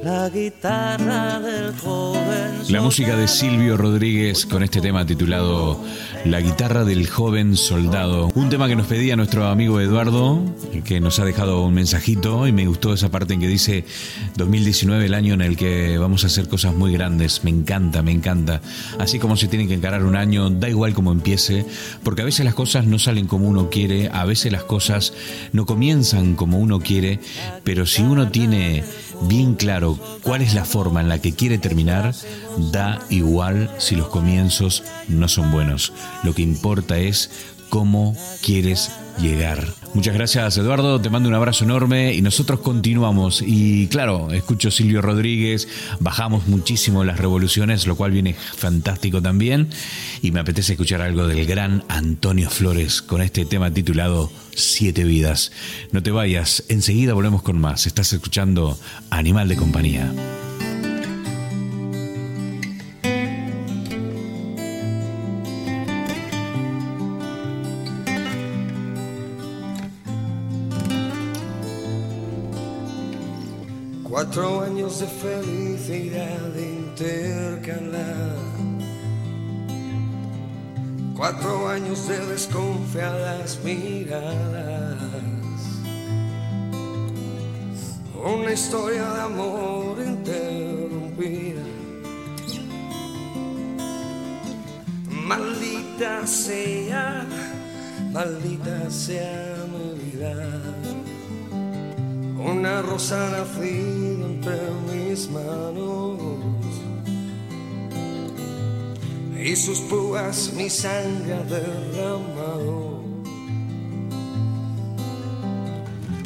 La 0.03 0.31
guitarra 0.31 1.39
del 1.41 1.77
joven. 1.79 2.63
La 2.69 2.81
música 2.81 3.15
de. 3.15 3.29
Silvio 3.29 3.77
Rodríguez 3.77 4.47
con 4.47 4.63
este 4.63 4.81
tema 4.81 5.05
titulado 5.05 5.81
La 6.25 6.41
guitarra 6.41 6.85
del 6.85 7.07
joven 7.07 7.55
soldado. 7.55 8.31
Un 8.35 8.49
tema 8.49 8.67
que 8.67 8.77
nos 8.77 8.87
pedía 8.87 9.15
nuestro 9.15 9.47
amigo 9.47 9.79
Eduardo, 9.79 10.43
que 10.83 10.99
nos 10.99 11.19
ha 11.19 11.25
dejado 11.27 11.63
un 11.63 11.75
mensajito 11.75 12.49
y 12.49 12.53
me 12.53 12.67
gustó 12.67 12.95
esa 12.95 13.11
parte 13.11 13.35
en 13.35 13.41
que 13.41 13.47
dice 13.47 13.85
2019 14.37 15.05
el 15.05 15.13
año 15.13 15.35
en 15.35 15.43
el 15.43 15.59
que 15.59 15.99
vamos 15.99 16.25
a 16.25 16.29
hacer 16.29 16.49
cosas 16.49 16.75
muy 16.75 16.95
grandes. 16.95 17.45
Me 17.45 17.51
encanta, 17.51 18.03
me 18.03 18.13
encanta. 18.13 18.63
Así 18.99 19.19
como 19.19 19.37
se 19.37 19.49
tiene 19.49 19.69
que 19.69 19.75
encarar 19.75 20.03
un 20.03 20.17
año, 20.17 20.49
da 20.49 20.71
igual 20.71 20.95
cómo 20.95 21.13
empiece, 21.13 21.67
porque 22.03 22.23
a 22.23 22.25
veces 22.25 22.47
las 22.47 22.55
cosas 22.55 22.87
no 22.87 22.99
salen 22.99 23.27
como 23.27 23.47
uno 23.47 23.69
quiere, 23.69 24.09
a 24.11 24.25
veces 24.25 24.51
las 24.51 24.65
cosas 24.65 25.13
no 25.53 25.67
comienzan 25.67 26.37
como 26.37 26.59
uno 26.59 26.81
quiere, 26.81 27.21
pero 27.65 27.85
si 27.85 28.03
uno 28.03 28.31
tiene 28.31 28.83
bien 29.23 29.55
claro 29.55 29.99
cuál 30.23 30.43
es 30.43 30.55
la 30.55 30.65
forma 30.65 31.01
en 31.01 31.09
la 31.09 31.21
que 31.21 31.33
quiere 31.33 31.59
terminar, 31.59 32.15
da 32.73 33.01
igual 33.11 33.71
si 33.79 33.97
los 33.97 34.09
comienzos 34.09 34.83
no 35.09 35.29
son 35.29 35.51
buenos. 35.51 35.93
Lo 36.23 36.35
que 36.35 36.43
importa 36.43 36.99
es 36.99 37.31
cómo 37.69 38.17
quieres 38.43 38.91
llegar. 39.19 39.67
Muchas 39.95 40.15
gracias 40.15 40.59
Eduardo, 40.59 41.01
te 41.01 41.09
mando 41.09 41.29
un 41.29 41.35
abrazo 41.35 41.65
enorme 41.65 42.15
y 42.15 42.23
nosotros 42.23 42.61
continuamos. 42.61 43.43
Y 43.47 43.87
claro, 43.89 44.33
escucho 44.33 44.71
Silvio 44.71 45.03
Rodríguez, 45.03 45.69
bajamos 46.01 46.49
muchísimo 46.49 47.05
las 47.05 47.19
revoluciones, 47.19 47.87
lo 47.87 47.97
cual 47.97 48.11
viene 48.11 48.35
fantástico 48.35 49.23
también. 49.23 49.69
Y 50.23 50.33
me 50.33 50.41
apetece 50.41 50.73
escuchar 50.73 51.01
algo 51.01 51.27
del 51.27 51.47
gran 51.47 51.85
Antonio 51.89 52.51
Flores 52.51 53.03
con 53.03 53.23
este 53.23 53.45
tema 53.45 53.71
titulado 53.71 54.33
Siete 54.55 55.05
Vidas. 55.05 55.53
No 55.93 56.03
te 56.03 56.11
vayas, 56.11 56.65
enseguida 56.69 57.15
volvemos 57.15 57.43
con 57.43 57.59
más. 57.59 57.87
Estás 57.87 58.13
escuchando 58.13 58.79
Animal 59.11 59.49
de 59.49 59.57
Compañía. 59.57 60.13
Años 81.95 82.09
de 82.09 82.27
desconfiadas 82.27 83.61
miradas. 83.63 85.13
Una 88.21 88.53
historia 88.53 89.05
de 89.13 89.21
amor 89.21 89.97
interrumpida. 90.05 91.63
Maldita 95.09 96.27
sea, 96.27 97.25
maldita 98.11 98.91
sea 98.91 99.55
mi 99.73 100.11
vida. 100.11 100.35
Una 102.45 102.83
rosa 102.83 103.31
nacida 103.31 104.27
entre 104.27 104.59
mis 104.91 105.31
manos 105.31 106.34
y 109.45 109.55
sus 109.57 109.79
púas 109.81 110.53
mi 110.55 110.71
sangre 110.71 111.37
derramado. 111.45 113.05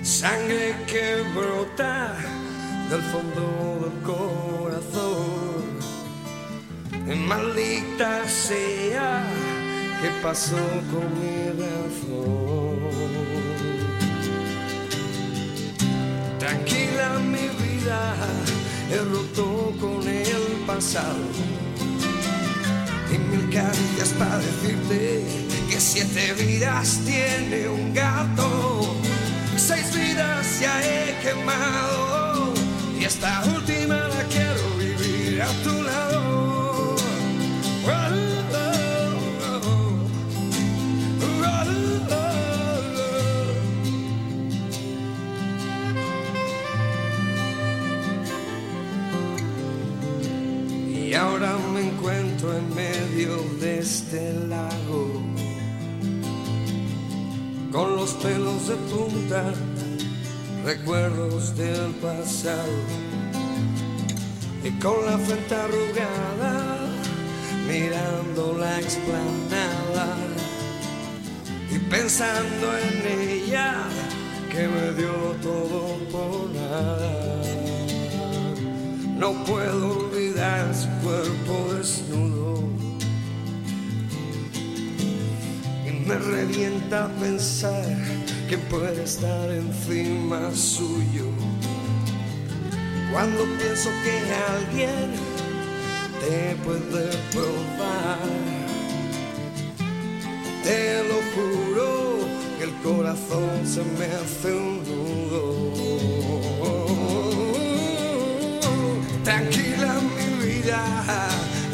Sangre 0.05 0.77
que 0.87 1.25
brota 1.35 2.15
del 2.89 3.03
fondo 3.11 3.81
del 3.83 4.03
corazón. 4.03 5.19
Maldita 7.27 8.25
sea, 8.29 9.27
¿qué 10.01 10.11
pasó 10.23 10.57
con 10.93 11.07
mi 11.19 11.49
razón? 11.59 12.79
Tranquila 16.39 17.19
mi 17.19 17.49
vida, 17.63 18.15
he 18.93 18.99
roto 18.99 19.75
con 19.81 20.07
el 20.07 20.65
pasado. 20.67 21.68
Mil 23.31 23.51
caricias 23.51 24.09
para 24.19 24.39
decirte 24.39 25.23
que 25.69 25.81
siete 25.81 26.33
vidas 26.35 27.01
tiene 27.05 27.69
un 27.69 27.93
gato. 27.93 28.97
Seis 29.57 29.93
vidas 29.95 30.61
ya 30.61 30.81
he 30.83 31.19
quemado. 31.21 32.55
Y 32.99 33.05
esta 33.05 33.45
última 33.55 34.08
de 58.69 58.77
punta, 58.93 59.55
recuerdos 60.63 61.57
del 61.57 61.91
pasado, 62.03 62.79
y 64.63 64.71
con 64.79 65.07
la 65.07 65.17
frente 65.17 65.55
arrugada, 65.55 66.77
mirando 67.67 68.59
la 68.59 68.79
explanada, 68.79 70.17
y 71.71 71.79
pensando 71.79 72.77
en 72.77 73.21
ella, 73.21 73.85
que 74.51 74.69
me 74.69 74.93
dio 74.93 75.15
todo 75.43 75.97
por 76.13 76.51
nada. 76.51 77.43
No 79.17 79.33
puedo 79.45 79.99
olvidar 79.99 80.75
su 80.75 80.89
cuerpo 81.03 81.75
desnudo. 81.75 82.69
Y 85.87 86.07
Me 86.07 86.19
revienta 86.19 87.09
pensar 87.21 87.97
que 88.49 88.57
puede 88.57 89.05
estar 89.05 89.51
encima 89.51 90.51
suyo. 90.55 91.27
Cuando 93.13 93.45
pienso 93.59 93.91
que 94.03 94.15
alguien 94.55 95.13
te 96.21 96.57
puede 96.65 97.11
probar, 97.31 98.19
te 100.65 101.05
lo 101.09 101.19
juro 101.35 102.19
que 102.59 102.65
el 102.65 102.75
corazón 102.77 103.67
se 103.67 103.83
me 103.99 104.07
hace 104.07 104.55
un 104.55 104.83
nudo. 104.89 105.45
Tranquila 109.25 110.01
mi 110.17 110.47
vida, 110.47 110.81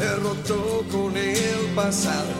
he 0.01 0.15
roto 0.19 0.83
con 0.91 1.15
el 1.15 1.73
pasado. 1.73 2.33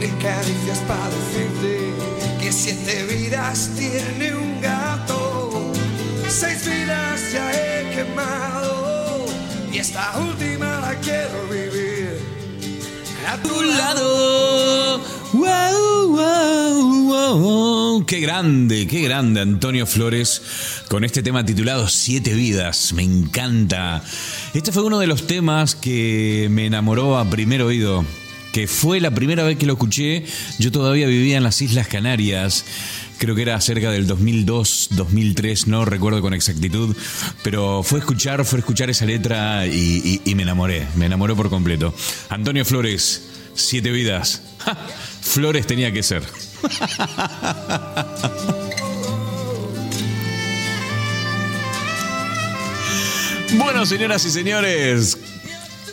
Ni 0.00 0.08
caricias 0.08 0.78
para 0.88 1.08
decirte 1.08 2.13
siete 2.54 3.04
vidas 3.06 3.70
tiene 3.76 4.34
un 4.34 4.60
gato. 4.60 5.72
Seis 6.28 6.64
vidas 6.64 7.32
ya 7.32 7.50
he 7.52 7.94
quemado 7.94 9.26
y 9.72 9.78
esta 9.78 10.16
última 10.18 10.80
la 10.80 10.94
quiero 11.00 11.48
vivir 11.50 12.16
a 13.26 13.36
tu 13.42 13.62
lado. 13.62 15.00
Wow, 15.32 16.16
wow, 16.16 17.04
wow. 17.08 18.06
Qué 18.06 18.20
grande, 18.20 18.86
qué 18.86 19.02
grande 19.02 19.40
Antonio 19.40 19.84
Flores 19.84 20.40
con 20.88 21.02
este 21.04 21.22
tema 21.24 21.44
titulado 21.44 21.88
Siete 21.88 22.34
vidas. 22.34 22.92
Me 22.92 23.02
encanta. 23.02 24.02
Este 24.54 24.70
fue 24.70 24.84
uno 24.84 25.00
de 25.00 25.08
los 25.08 25.26
temas 25.26 25.74
que 25.74 26.46
me 26.50 26.66
enamoró 26.66 27.18
a 27.18 27.28
primer 27.28 27.62
oído. 27.62 28.04
Que 28.54 28.68
fue 28.68 29.00
la 29.00 29.10
primera 29.10 29.42
vez 29.42 29.58
que 29.58 29.66
lo 29.66 29.72
escuché. 29.72 30.24
Yo 30.60 30.70
todavía 30.70 31.08
vivía 31.08 31.36
en 31.36 31.42
las 31.42 31.60
Islas 31.60 31.88
Canarias. 31.88 32.64
Creo 33.18 33.34
que 33.34 33.42
era 33.42 33.60
cerca 33.60 33.90
del 33.90 34.06
2002, 34.06 34.90
2003, 34.92 35.66
no 35.66 35.84
recuerdo 35.84 36.20
con 36.22 36.34
exactitud. 36.34 36.94
Pero 37.42 37.82
fue 37.82 37.98
escuchar, 37.98 38.44
fue 38.44 38.60
escuchar 38.60 38.90
esa 38.90 39.06
letra 39.06 39.66
y, 39.66 40.20
y- 40.24 40.34
me 40.36 40.44
enamoré. 40.44 40.86
Me 40.94 41.06
enamoré 41.06 41.34
por 41.34 41.50
completo. 41.50 41.92
Antonio 42.28 42.64
Flores, 42.64 43.22
Siete 43.56 43.90
vidas. 43.90 44.42
Flores 45.20 45.66
tenía 45.66 45.92
que 45.92 46.04
ser. 46.04 46.22
Bueno, 53.56 53.86
señoras 53.86 54.24
y 54.24 54.30
señores, 54.30 55.18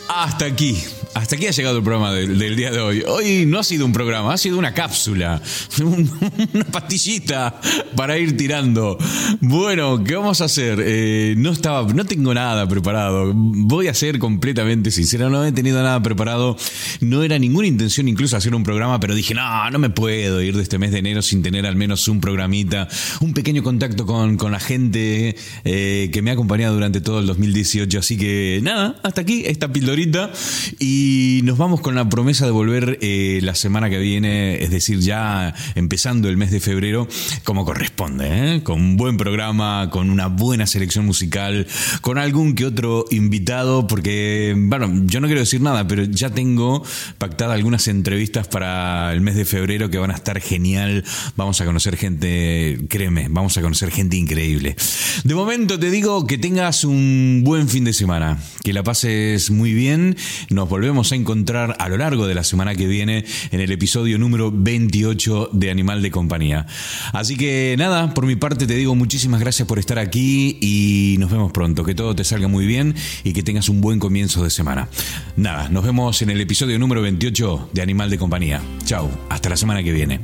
hasta 0.08 0.46
aquí. 0.46 0.82
Hasta 1.14 1.36
aquí 1.36 1.46
ha 1.46 1.50
llegado 1.50 1.76
el 1.76 1.84
programa 1.84 2.12
del, 2.14 2.56
día 2.56 2.70
de 2.70 2.80
hoy. 2.80 3.02
Hoy 3.06 3.44
no 3.46 3.58
ha 3.58 3.64
sido 3.64 3.84
un 3.84 3.92
programa, 3.92 4.32
ha 4.32 4.38
sido 4.38 4.58
una 4.58 4.72
cápsula, 4.72 5.42
un- 5.84 6.10
una 6.54 6.64
pastillita 6.64 7.60
para 7.94 8.16
ir 8.18 8.34
tirando. 8.36 8.96
Bueno, 9.40 10.02
¿qué 10.04 10.14
vamos 10.16 10.40
a 10.40 10.46
hacer? 10.46 10.82
Eh, 10.82 11.34
no 11.36 11.50
estaba, 11.52 11.92
no 11.92 12.06
tengo 12.06 12.32
nada 12.32 12.66
preparado. 12.66 13.30
Voy 13.34 13.88
a 13.88 13.94
ser 13.94 14.18
completamente 14.18 14.90
sincero, 14.90 15.28
no 15.28 15.44
he 15.44 15.52
tenido 15.52 15.82
nada 15.82 16.02
preparado. 16.02 16.56
No 17.00 17.22
era 17.22 17.38
ninguna 17.38 17.66
intención 17.66 18.08
incluso 18.08 18.38
hacer 18.38 18.54
un 18.54 18.62
programa, 18.64 18.98
pero 18.98 19.14
dije, 19.14 19.34
no, 19.34 19.70
no 19.70 19.78
me 19.78 19.90
puedo 19.90 20.40
ir 20.40 20.56
de 20.56 20.62
este 20.62 20.78
mes 20.78 20.92
de 20.92 20.98
enero 21.00 21.20
sin 21.20 21.42
tener 21.42 21.66
al 21.66 21.76
menos 21.76 22.08
un 22.08 22.22
programita, 22.22 22.88
un 23.20 23.34
pequeño 23.34 23.62
contacto 23.62 24.06
con, 24.06 24.38
con 24.38 24.50
la 24.52 24.60
gente 24.60 25.36
eh, 25.64 26.08
que 26.10 26.22
me 26.22 26.30
ha 26.30 26.34
acompañado 26.34 26.72
durante 26.74 27.02
todo 27.02 27.20
el 27.20 27.26
2018. 27.26 27.98
Así 27.98 28.16
que 28.16 28.60
nada, 28.62 28.96
hasta 29.02 29.20
aquí 29.20 29.42
esta 29.44 29.70
pildorita. 29.70 30.30
Y 30.78 31.01
nos 31.44 31.58
vamos 31.58 31.80
con 31.80 31.94
la 31.94 32.08
promesa 32.08 32.44
de 32.44 32.50
volver 32.52 32.98
eh, 33.00 33.40
la 33.42 33.54
semana 33.54 33.90
que 33.90 33.98
viene, 33.98 34.62
es 34.62 34.70
decir, 34.70 35.00
ya 35.00 35.54
empezando 35.74 36.28
el 36.28 36.36
mes 36.36 36.50
de 36.50 36.60
febrero, 36.60 37.08
como 37.44 37.64
corresponde, 37.64 38.56
¿eh? 38.56 38.62
con 38.62 38.80
un 38.80 38.96
buen 38.96 39.16
programa, 39.16 39.90
con 39.90 40.10
una 40.10 40.28
buena 40.28 40.66
selección 40.66 41.06
musical, 41.06 41.66
con 42.00 42.18
algún 42.18 42.54
que 42.54 42.66
otro 42.66 43.06
invitado, 43.10 43.86
porque, 43.86 44.54
bueno, 44.56 44.90
yo 45.06 45.20
no 45.20 45.26
quiero 45.26 45.40
decir 45.40 45.60
nada, 45.60 45.86
pero 45.88 46.04
ya 46.04 46.30
tengo 46.30 46.82
pactadas 47.18 47.54
algunas 47.54 47.88
entrevistas 47.88 48.48
para 48.48 49.12
el 49.12 49.20
mes 49.20 49.34
de 49.34 49.44
febrero 49.44 49.90
que 49.90 49.98
van 49.98 50.10
a 50.10 50.14
estar 50.14 50.40
genial. 50.40 51.04
Vamos 51.36 51.60
a 51.60 51.64
conocer 51.64 51.96
gente, 51.96 52.78
créeme, 52.88 53.28
vamos 53.30 53.56
a 53.56 53.62
conocer 53.62 53.90
gente 53.90 54.16
increíble. 54.16 54.76
De 55.24 55.34
momento 55.34 55.78
te 55.78 55.90
digo 55.90 56.26
que 56.26 56.38
tengas 56.38 56.84
un 56.84 57.42
buen 57.44 57.68
fin 57.68 57.84
de 57.84 57.92
semana, 57.92 58.38
que 58.62 58.72
la 58.72 58.82
pases 58.82 59.50
muy 59.50 59.74
bien. 59.74 60.16
Nos 60.50 60.68
volvemos 60.68 60.91
a 60.92 61.14
encontrar 61.14 61.74
a 61.78 61.88
lo 61.88 61.96
largo 61.96 62.26
de 62.26 62.34
la 62.34 62.44
semana 62.44 62.74
que 62.74 62.86
viene 62.86 63.24
en 63.50 63.60
el 63.60 63.72
episodio 63.72 64.18
número 64.18 64.52
28 64.52 65.48
de 65.52 65.70
Animal 65.70 66.02
de 66.02 66.10
Compañía. 66.10 66.66
Así 67.14 67.36
que 67.36 67.74
nada, 67.78 68.12
por 68.12 68.26
mi 68.26 68.36
parte 68.36 68.66
te 68.66 68.74
digo 68.74 68.94
muchísimas 68.94 69.40
gracias 69.40 69.66
por 69.66 69.78
estar 69.78 69.98
aquí 69.98 70.58
y 70.60 71.16
nos 71.18 71.30
vemos 71.30 71.50
pronto. 71.50 71.82
Que 71.82 71.94
todo 71.94 72.14
te 72.14 72.24
salga 72.24 72.46
muy 72.46 72.66
bien 72.66 72.94
y 73.24 73.32
que 73.32 73.42
tengas 73.42 73.70
un 73.70 73.80
buen 73.80 73.98
comienzo 73.98 74.44
de 74.44 74.50
semana. 74.50 74.88
Nada, 75.36 75.70
nos 75.70 75.82
vemos 75.82 76.20
en 76.20 76.28
el 76.28 76.40
episodio 76.42 76.78
número 76.78 77.00
28 77.00 77.70
de 77.72 77.80
Animal 77.80 78.10
de 78.10 78.18
Compañía. 78.18 78.60
Chao, 78.84 79.10
hasta 79.30 79.48
la 79.48 79.56
semana 79.56 79.82
que 79.82 79.92
viene. 79.92 80.20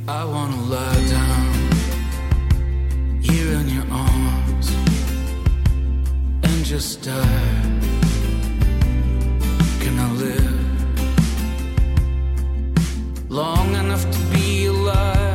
Long 13.29 13.75
enough 13.75 14.09
to 14.09 14.19
be 14.33 14.65
alive 14.65 15.28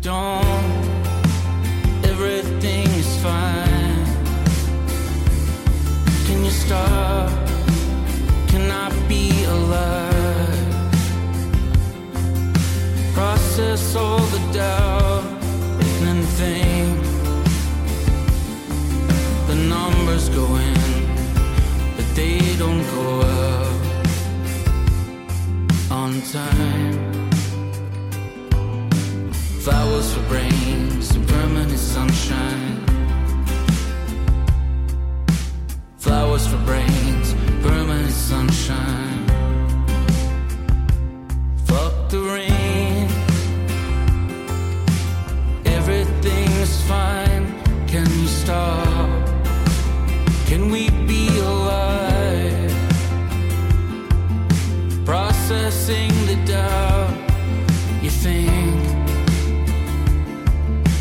Don't, 0.00 0.84
everything 2.04 2.86
is 2.94 3.20
fine. 3.20 4.04
Can 6.26 6.44
you 6.44 6.52
stop? 6.52 7.30
Can 8.46 8.70
be 9.08 9.44
alive? 9.44 10.38
Process 13.12 13.96
all 13.96 14.20
the 14.20 14.52
doubt 14.52 15.24
and 16.06 16.24
think 16.38 17.02
the 19.48 19.56
numbers 19.56 20.28
go 20.28 20.44
in, 20.56 21.06
but 21.96 22.06
they 22.14 22.38
don't 22.56 22.84
go 22.94 23.20
up 23.20 23.82
on 25.90 26.22
time. 26.30 27.17
Flowers 29.68 30.14
for 30.14 30.22
brains 30.28 31.14
and 31.14 31.28
permanent 31.28 31.78
sunshine. 31.78 32.86
Flowers 35.98 36.46
for 36.46 36.56
brains, 36.64 37.34
permanent 37.60 38.10
sunshine. 38.10 39.26
Fuck 41.66 42.08
the 42.08 42.18
rain. 42.18 43.08
Everything 45.66 46.50
is 46.62 46.82
fine. 46.84 47.44
Can 47.88 48.06
you 48.20 48.26
stop? 48.26 48.77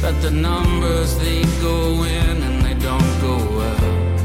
that 0.07 0.21
the 0.21 0.31
numbers 0.31 1.17
they 1.17 1.41
go 1.59 2.03
in 2.03 2.41
and 2.47 2.61
they 2.65 2.75
don't 2.75 3.13
go 3.19 3.35
out 3.71 4.19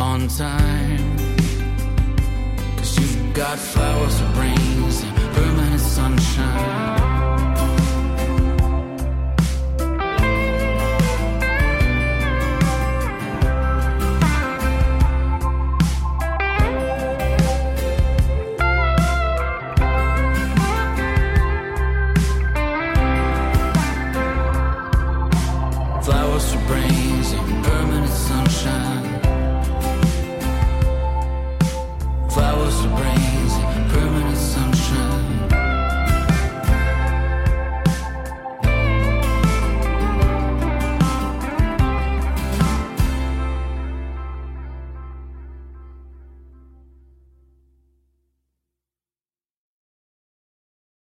on 0.00 0.26
time. 0.28 1.18
Cause 2.78 2.98
you've 2.98 3.34
got 3.34 3.58
flowers 3.58 4.18
for 4.20 4.32
brains 4.32 5.02
and 5.02 5.16
permanent 5.34 5.80
sunshine. 5.80 6.97